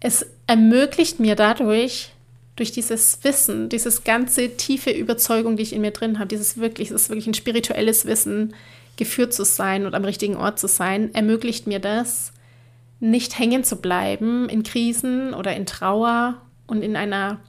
Es 0.00 0.26
ermöglicht 0.48 1.20
mir 1.20 1.36
dadurch, 1.36 2.10
durch 2.56 2.72
dieses 2.72 3.22
Wissen, 3.22 3.68
dieses 3.68 4.02
ganze 4.02 4.56
tiefe 4.56 4.90
Überzeugung, 4.90 5.56
die 5.56 5.62
ich 5.62 5.72
in 5.72 5.82
mir 5.82 5.90
drin 5.92 6.18
habe, 6.18 6.28
dieses 6.28 6.56
wirklich, 6.56 6.88
das 6.88 7.02
ist 7.02 7.08
wirklich 7.10 7.28
ein 7.28 7.34
spirituelles 7.34 8.06
Wissen, 8.06 8.54
geführt 8.96 9.34
zu 9.34 9.44
sein 9.44 9.86
und 9.86 9.94
am 9.94 10.04
richtigen 10.04 10.36
Ort 10.36 10.58
zu 10.58 10.66
sein, 10.66 11.14
ermöglicht 11.14 11.66
mir 11.66 11.78
das, 11.78 12.32
nicht 13.00 13.38
hängen 13.38 13.64
zu 13.64 13.76
bleiben 13.76 14.48
in 14.48 14.62
Krisen 14.62 15.34
oder 15.34 15.54
in 15.54 15.66
Trauer 15.66 16.40
und 16.66 16.82
in 16.82 16.96
einer 16.96 17.40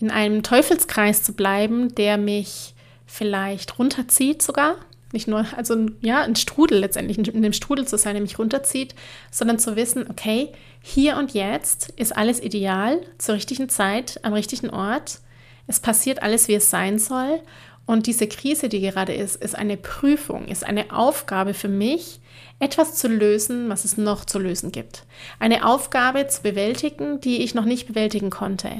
in 0.00 0.10
einem 0.12 0.44
Teufelskreis 0.44 1.24
zu 1.24 1.32
bleiben, 1.32 1.92
der 1.96 2.18
mich 2.18 2.74
vielleicht 3.04 3.80
runterzieht 3.80 4.42
sogar, 4.42 4.76
nicht 5.12 5.26
nur 5.26 5.44
also 5.56 5.86
ja, 6.00 6.22
ein 6.22 6.36
Strudel 6.36 6.78
letztendlich 6.78 7.18
in 7.18 7.42
dem 7.42 7.52
Strudel 7.52 7.88
zu 7.88 7.98
sein, 7.98 8.14
der 8.14 8.22
mich 8.22 8.38
runterzieht, 8.38 8.94
sondern 9.30 9.58
zu 9.58 9.74
wissen, 9.74 10.06
okay, 10.08 10.52
hier 10.80 11.16
und 11.16 11.34
jetzt 11.34 11.90
ist 11.96 12.16
alles 12.16 12.40
ideal 12.40 13.00
zur 13.16 13.34
richtigen 13.34 13.68
Zeit 13.68 14.20
am 14.22 14.34
richtigen 14.34 14.70
Ort. 14.70 15.18
Es 15.66 15.80
passiert 15.80 16.22
alles, 16.22 16.48
wie 16.48 16.54
es 16.54 16.70
sein 16.70 16.98
soll 16.98 17.40
und 17.88 18.06
diese 18.06 18.26
Krise, 18.26 18.68
die 18.68 18.82
gerade 18.82 19.14
ist, 19.14 19.36
ist 19.36 19.56
eine 19.56 19.78
Prüfung, 19.78 20.46
ist 20.48 20.62
eine 20.62 20.92
Aufgabe 20.92 21.54
für 21.54 21.68
mich, 21.68 22.20
etwas 22.58 22.96
zu 22.96 23.08
lösen, 23.08 23.70
was 23.70 23.86
es 23.86 23.96
noch 23.96 24.26
zu 24.26 24.38
lösen 24.38 24.72
gibt. 24.72 25.04
Eine 25.38 25.64
Aufgabe 25.64 26.26
zu 26.26 26.42
bewältigen, 26.42 27.18
die 27.22 27.38
ich 27.38 27.54
noch 27.54 27.64
nicht 27.64 27.88
bewältigen 27.88 28.28
konnte. 28.28 28.70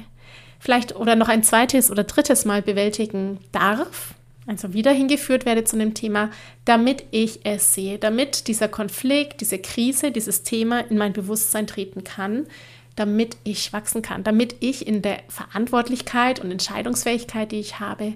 Vielleicht 0.61 0.95
oder 0.95 1.17
noch 1.17 1.31
ein 1.31 1.43
zweites 1.43 1.91
oder 1.91 2.05
drittes 2.05 2.45
Mal 2.45 2.61
bewältigen 2.61 3.39
darf, 3.51 4.13
also 4.47 4.75
wieder 4.75 4.93
hingeführt 4.93 5.47
werde 5.47 5.65
zu 5.65 5.79
dem 5.79 5.95
Thema, 5.95 6.29
damit 6.67 7.05
ich 7.11 7.47
es 7.47 7.73
sehe, 7.73 7.97
damit 7.97 8.47
dieser 8.47 8.69
Konflikt, 8.69 9.41
diese 9.41 9.59
Krise, 9.59 10.11
dieses 10.11 10.43
Thema 10.43 10.81
in 10.81 10.99
mein 10.99 11.15
Bewusstsein 11.15 11.67
treten 11.67 12.05
kann, 12.05 12.47
damit 12.95 13.39
ich 13.45 13.73
wachsen 13.73 14.03
kann, 14.03 14.23
damit 14.23 14.57
ich 14.61 14.87
in 14.87 15.01
der 15.01 15.21
Verantwortlichkeit 15.29 16.41
und 16.41 16.51
Entscheidungsfähigkeit, 16.51 17.53
die 17.53 17.61
ich 17.61 17.81
habe, 17.81 18.13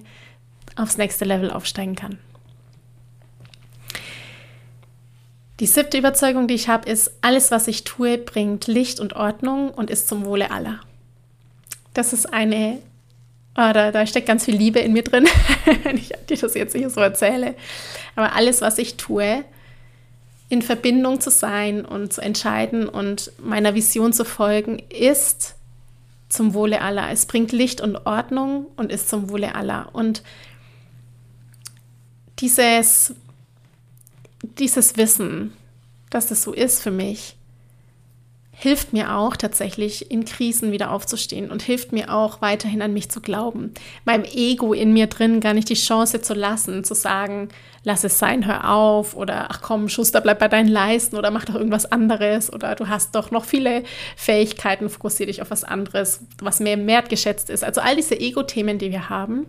aufs 0.75 0.97
nächste 0.97 1.25
Level 1.25 1.51
aufsteigen 1.51 1.95
kann. 1.95 2.17
Die 5.59 5.67
siebte 5.67 5.97
Überzeugung, 5.97 6.47
die 6.47 6.55
ich 6.55 6.67
habe, 6.67 6.89
ist, 6.89 7.11
alles, 7.21 7.51
was 7.51 7.67
ich 7.67 7.83
tue, 7.83 8.17
bringt 8.17 8.67
Licht 8.67 8.99
und 8.99 9.15
Ordnung 9.15 9.69
und 9.69 9.89
ist 9.89 10.07
zum 10.07 10.25
Wohle 10.25 10.51
aller. 10.51 10.79
Das 11.93 12.11
ist 12.11 12.33
eine, 12.33 12.79
oh, 13.55 13.71
da, 13.71 13.91
da 13.91 14.05
steckt 14.07 14.27
ganz 14.27 14.45
viel 14.45 14.55
Liebe 14.55 14.79
in 14.79 14.93
mir 14.93 15.03
drin, 15.03 15.27
wenn 15.83 15.97
ich 15.97 16.11
dir 16.27 16.37
das 16.37 16.55
jetzt 16.55 16.75
hier 16.75 16.89
so 16.89 17.01
erzähle. 17.01 17.55
Aber 18.15 18.33
alles, 18.35 18.61
was 18.61 18.77
ich 18.79 18.97
tue, 18.97 19.45
in 20.49 20.61
Verbindung 20.61 21.21
zu 21.21 21.29
sein 21.29 21.85
und 21.85 22.11
zu 22.11 22.21
entscheiden 22.21 22.89
und 22.89 23.31
meiner 23.39 23.75
Vision 23.75 24.11
zu 24.11 24.25
folgen, 24.25 24.79
ist 24.89 25.55
zum 26.29 26.53
Wohle 26.53 26.81
aller. 26.81 27.11
Es 27.11 27.25
bringt 27.25 27.51
Licht 27.51 27.79
und 27.79 28.05
Ordnung 28.05 28.67
und 28.75 28.91
ist 28.91 29.07
zum 29.07 29.29
Wohle 29.29 29.55
aller. 29.55 29.89
Und 29.93 30.23
dieses, 32.43 33.15
dieses 34.59 34.97
Wissen, 34.97 35.53
dass 36.09 36.27
das 36.27 36.43
so 36.43 36.51
ist 36.51 36.81
für 36.81 36.91
mich, 36.91 37.37
hilft 38.51 38.91
mir 38.91 39.15
auch 39.15 39.37
tatsächlich 39.37 40.11
in 40.11 40.25
Krisen 40.25 40.73
wieder 40.73 40.91
aufzustehen 40.91 41.49
und 41.49 41.63
hilft 41.63 41.93
mir 41.93 42.13
auch 42.13 42.41
weiterhin 42.41 42.81
an 42.81 42.91
mich 42.91 43.09
zu 43.09 43.21
glauben, 43.21 43.73
meinem 44.03 44.25
Ego 44.25 44.73
in 44.73 44.91
mir 44.91 45.07
drin 45.07 45.39
gar 45.39 45.53
nicht 45.53 45.69
die 45.69 45.73
Chance 45.73 46.21
zu 46.21 46.33
lassen, 46.33 46.83
zu 46.83 46.95
sagen, 46.95 47.47
lass 47.85 48.03
es 48.03 48.19
sein, 48.19 48.45
hör 48.45 48.69
auf 48.69 49.15
oder 49.15 49.47
ach 49.49 49.61
komm, 49.61 49.87
Schuster, 49.87 50.19
bleib 50.19 50.39
bei 50.39 50.49
deinen 50.49 50.67
Leisten 50.67 51.15
oder 51.15 51.31
mach 51.31 51.45
doch 51.45 51.55
irgendwas 51.55 51.89
anderes 51.93 52.51
oder 52.51 52.75
du 52.75 52.89
hast 52.89 53.15
doch 53.15 53.31
noch 53.31 53.45
viele 53.45 53.83
Fähigkeiten, 54.17 54.89
fokussiere 54.89 55.27
dich 55.27 55.41
auf 55.41 55.49
was 55.49 55.63
anderes, 55.63 56.19
was 56.41 56.59
mehr 56.59 56.85
wertgeschätzt 56.85 57.49
ist. 57.49 57.63
Also 57.63 57.79
all 57.79 57.95
diese 57.95 58.19
Ego-Themen, 58.19 58.79
die 58.79 58.91
wir 58.91 59.09
haben, 59.09 59.47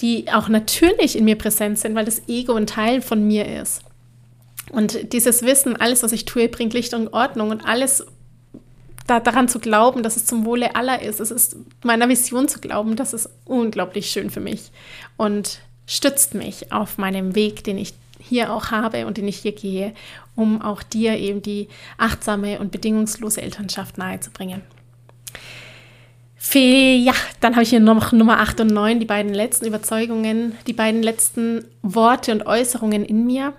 die 0.00 0.30
auch 0.32 0.48
natürlich 0.48 1.16
in 1.16 1.24
mir 1.24 1.36
präsent 1.36 1.78
sind, 1.78 1.94
weil 1.94 2.04
das 2.04 2.28
Ego 2.28 2.54
ein 2.54 2.66
Teil 2.66 3.02
von 3.02 3.26
mir 3.26 3.60
ist. 3.60 3.82
Und 4.70 5.12
dieses 5.12 5.42
Wissen, 5.42 5.76
alles, 5.76 6.02
was 6.02 6.12
ich 6.12 6.24
tue, 6.24 6.48
bringt 6.48 6.72
Licht 6.72 6.94
und 6.94 7.12
Ordnung 7.12 7.50
und 7.50 7.66
alles 7.66 8.06
da, 9.06 9.18
daran 9.18 9.48
zu 9.48 9.58
glauben, 9.58 10.02
dass 10.02 10.16
es 10.16 10.26
zum 10.26 10.44
Wohle 10.44 10.76
aller 10.76 11.02
ist, 11.02 11.18
es 11.20 11.32
ist 11.32 11.56
meiner 11.82 12.08
Vision 12.08 12.46
zu 12.46 12.60
glauben, 12.60 12.94
das 12.94 13.12
ist 13.12 13.28
unglaublich 13.44 14.10
schön 14.10 14.30
für 14.30 14.40
mich 14.40 14.70
und 15.16 15.60
stützt 15.86 16.34
mich 16.34 16.72
auf 16.72 16.98
meinem 16.98 17.34
Weg, 17.34 17.64
den 17.64 17.76
ich 17.76 17.94
hier 18.20 18.52
auch 18.52 18.70
habe 18.70 19.06
und 19.06 19.16
den 19.16 19.26
ich 19.26 19.38
hier 19.38 19.52
gehe, 19.52 19.94
um 20.36 20.62
auch 20.62 20.84
dir 20.84 21.16
eben 21.18 21.42
die 21.42 21.68
achtsame 21.98 22.60
und 22.60 22.70
bedingungslose 22.70 23.42
Elternschaft 23.42 23.98
nahezubringen. 23.98 24.62
Ja, 26.52 27.14
dann 27.40 27.54
habe 27.54 27.62
ich 27.62 27.70
hier 27.70 27.80
noch 27.80 28.12
Nummer 28.12 28.40
8 28.40 28.60
und 28.60 28.68
9, 28.68 28.98
die 28.98 29.06
beiden 29.06 29.32
letzten 29.32 29.66
Überzeugungen, 29.66 30.56
die 30.66 30.72
beiden 30.72 31.02
letzten 31.02 31.64
Worte 31.82 32.32
und 32.32 32.46
Äußerungen 32.46 33.04
in 33.04 33.24
mir. 33.24 33.52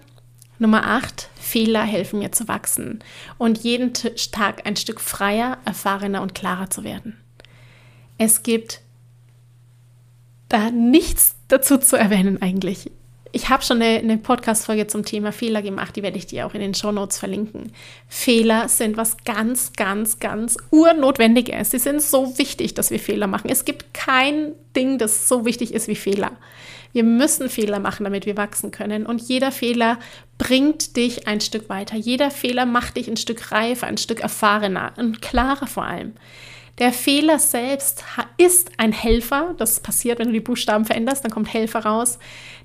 Nummer 0.59 0.85
8, 0.85 1.29
Fehler 1.39 1.83
helfen 1.83 2.19
mir 2.19 2.31
zu 2.31 2.47
wachsen 2.47 2.99
und 3.37 3.59
jeden 3.59 3.93
Tag 3.93 4.67
ein 4.67 4.75
Stück 4.75 4.99
freier, 4.99 5.57
erfahrener 5.65 6.21
und 6.21 6.35
klarer 6.35 6.69
zu 6.69 6.83
werden. 6.83 7.17
Es 8.17 8.43
gibt 8.43 8.81
da 10.49 10.69
nichts 10.69 11.35
dazu 11.47 11.77
zu 11.77 11.95
erwähnen 11.95 12.41
eigentlich. 12.41 12.91
Ich 13.33 13.49
habe 13.49 13.63
schon 13.63 13.81
eine, 13.81 13.99
eine 13.99 14.17
Podcast-Folge 14.17 14.87
zum 14.87 15.05
Thema 15.05 15.31
Fehler 15.31 15.61
gemacht, 15.61 15.95
die 15.95 16.03
werde 16.03 16.17
ich 16.17 16.27
dir 16.27 16.45
auch 16.45 16.53
in 16.53 16.59
den 16.59 16.73
Show 16.73 16.91
Notes 16.91 17.17
verlinken. 17.17 17.71
Fehler 18.07 18.67
sind 18.67 18.97
was 18.97 19.17
ganz, 19.23 19.71
ganz, 19.73 20.19
ganz 20.19 20.57
urnotwendiges. 20.69 21.71
Sie 21.71 21.79
sind 21.79 22.01
so 22.01 22.37
wichtig, 22.37 22.73
dass 22.73 22.91
wir 22.91 22.99
Fehler 22.99 23.27
machen. 23.27 23.49
Es 23.49 23.63
gibt 23.63 23.93
kein 23.93 24.51
Ding, 24.75 24.97
das 24.97 25.29
so 25.29 25.45
wichtig 25.45 25.73
ist 25.73 25.87
wie 25.87 25.95
Fehler. 25.95 26.31
Wir 26.93 27.03
müssen 27.05 27.49
Fehler 27.49 27.79
machen, 27.79 28.03
damit 28.03 28.25
wir 28.25 28.35
wachsen 28.35 28.71
können. 28.71 29.05
Und 29.05 29.21
jeder 29.21 29.51
Fehler 29.53 29.97
bringt 30.37 30.97
dich 30.97 31.27
ein 31.27 31.39
Stück 31.39 31.69
weiter. 31.69 31.95
Jeder 31.95 32.31
Fehler 32.31 32.65
macht 32.65 32.97
dich 32.97 33.07
ein 33.07 33.17
Stück 33.17 33.51
reifer, 33.51 33.87
ein 33.87 33.97
Stück 33.97 34.19
erfahrener 34.19 34.91
und 34.97 35.21
klarer 35.21 35.67
vor 35.67 35.85
allem. 35.85 36.13
Der 36.79 36.93
Fehler 36.93 37.37
selbst 37.37 38.03
ist 38.37 38.71
ein 38.77 38.91
Helfer. 38.91 39.53
Das 39.57 39.81
passiert, 39.81 40.19
wenn 40.19 40.27
du 40.27 40.33
die 40.33 40.39
Buchstaben 40.39 40.85
veränderst, 40.85 41.23
dann 41.23 41.31
kommt 41.31 41.53
Helfer 41.53 41.79
raus. 41.85 42.17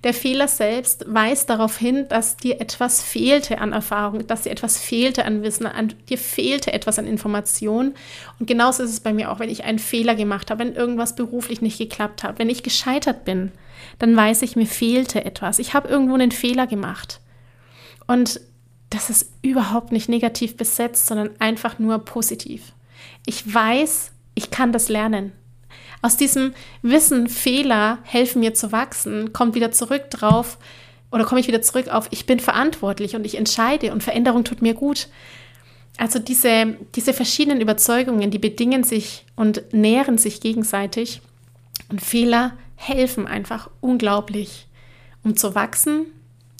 Der 0.05 0.15
Fehler 0.15 0.49
selbst 0.49 1.05
weist 1.09 1.51
darauf 1.51 1.77
hin, 1.77 2.07
dass 2.09 2.37
dir 2.37 2.61
etwas 2.61 3.03
fehlte 3.03 3.59
an 3.59 3.73
Erfahrung, 3.73 4.27
dass 4.27 4.43
dir 4.43 4.53
etwas 4.53 4.79
fehlte 4.79 5.25
an 5.25 5.43
Wissen, 5.43 5.67
an 5.67 5.93
dir 6.09 6.19
fehlte 6.19 6.73
etwas 6.73 6.99
an 6.99 7.07
Information. 7.07 7.95
Und 8.39 8.47
genauso 8.47 8.85
ist 8.85 8.91
es 8.91 9.01
bei 9.01 9.13
mir 9.13 9.31
auch, 9.31 9.41
wenn 9.41 9.51
ich 9.51 9.65
einen 9.65 9.79
Fehler 9.81 10.15
gemacht 10.15 10.51
habe, 10.51 10.65
wenn 10.65 10.75
irgendwas 10.75 11.17
beruflich 11.17 11.61
nicht 11.61 11.79
geklappt 11.79 12.23
hat, 12.23 12.39
wenn 12.39 12.49
ich 12.49 12.63
gescheitert 12.63 13.25
bin, 13.25 13.53
dann 13.99 14.17
weiß 14.17 14.43
ich, 14.43 14.57
mir 14.57 14.67
fehlte 14.67 15.25
etwas. 15.25 15.59
Ich 15.59 15.75
habe 15.75 15.89
irgendwo 15.89 16.15
einen 16.15 16.33
Fehler 16.33 16.67
gemacht. 16.67 17.21
Und 18.07 18.41
das 18.91 19.11
ist 19.11 19.33
überhaupt 19.43 19.91
nicht 19.93 20.09
negativ 20.09 20.57
besetzt, 20.57 21.07
sondern 21.07 21.31
einfach 21.41 21.79
nur 21.79 21.99
positiv. 21.99 22.73
Ich 23.27 23.53
weiß, 23.53 24.13
ich 24.35 24.51
kann 24.51 24.73
das 24.73 24.89
lernen. 24.89 25.33
Aus 26.01 26.17
diesem 26.17 26.55
Wissen, 26.83 27.29
Fehler 27.29 27.99
helfen 28.05 28.41
mir 28.41 28.55
zu 28.55 28.73
wachsen, 28.73 29.33
kommt 29.33 29.55
wieder 29.55 29.73
zurück 29.73 30.11
drauf 30.11 30.59
oder 31.11 31.25
komme 31.25 31.41
ich 31.41 31.49
wieder 31.49 31.63
zurück 31.63 31.89
auf, 31.89 32.09
ich 32.11 32.27
bin 32.27 32.41
verantwortlich 32.41 33.17
und 33.17 33.25
ich 33.25 33.37
entscheide 33.37 33.93
und 33.93 34.03
Veränderung 34.03 34.45
tut 34.45 34.63
mir 34.63 34.75
gut. 34.75 35.09
Also 35.99 36.19
diese, 36.19 36.77
diese 36.95 37.13
verschiedenen 37.13 37.61
Überzeugungen, 37.61 38.31
die 38.31 38.39
bedingen 38.39 38.85
sich 38.85 39.25
und 39.35 39.73
nähren 39.73 40.19
sich 40.19 40.41
gegenseitig. 40.41 41.23
Und 41.89 42.03
Fehler 42.03 42.53
helfen 42.77 43.27
einfach 43.27 43.71
unglaublich, 43.81 44.67
um 45.25 45.37
zu 45.37 45.55
wachsen 45.55 46.07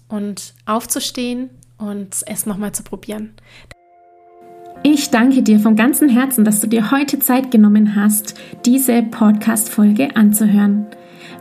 und 0.09 0.55
aufzustehen 0.65 1.51
und 1.77 2.17
es 2.27 2.47
nochmal 2.47 2.73
zu 2.73 2.83
probieren. 2.83 3.35
Ich 4.89 5.11
danke 5.11 5.43
dir 5.43 5.59
von 5.59 5.75
ganzem 5.75 6.09
Herzen, 6.09 6.45
dass 6.45 6.61
du 6.61 6.69
dir 6.69 6.93
heute 6.93 7.19
Zeit 7.19 7.51
genommen 7.51 7.97
hast, 7.97 8.37
diese 8.65 9.03
Podcast-Folge 9.03 10.15
anzuhören. 10.15 10.87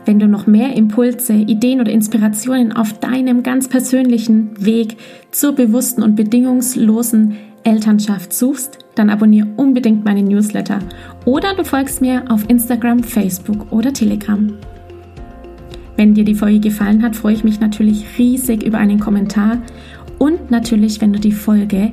Wenn 0.04 0.18
du 0.18 0.26
noch 0.26 0.48
mehr 0.48 0.74
Impulse, 0.74 1.32
Ideen 1.32 1.80
oder 1.80 1.92
Inspirationen 1.92 2.72
auf 2.72 2.98
deinem 2.98 3.44
ganz 3.44 3.68
persönlichen 3.68 4.50
Weg 4.58 4.96
zur 5.30 5.52
bewussten 5.52 6.02
und 6.02 6.16
bedingungslosen 6.16 7.36
Elternschaft 7.62 8.32
suchst, 8.32 8.78
dann 8.96 9.10
abonniere 9.10 9.46
unbedingt 9.56 10.04
meine 10.04 10.24
Newsletter 10.24 10.80
oder 11.24 11.54
du 11.54 11.62
folgst 11.62 12.00
mir 12.00 12.24
auf 12.28 12.50
Instagram, 12.50 13.04
Facebook 13.04 13.70
oder 13.70 13.92
Telegram. 13.92 14.54
Wenn 15.96 16.14
dir 16.14 16.24
die 16.24 16.34
Folge 16.34 16.58
gefallen 16.58 17.00
hat, 17.04 17.14
freue 17.14 17.34
ich 17.34 17.44
mich 17.44 17.60
natürlich 17.60 18.06
riesig 18.18 18.64
über 18.64 18.78
einen 18.78 18.98
Kommentar 18.98 19.58
und 20.18 20.50
natürlich, 20.50 21.00
wenn 21.00 21.12
du 21.12 21.20
die 21.20 21.30
Folge 21.30 21.92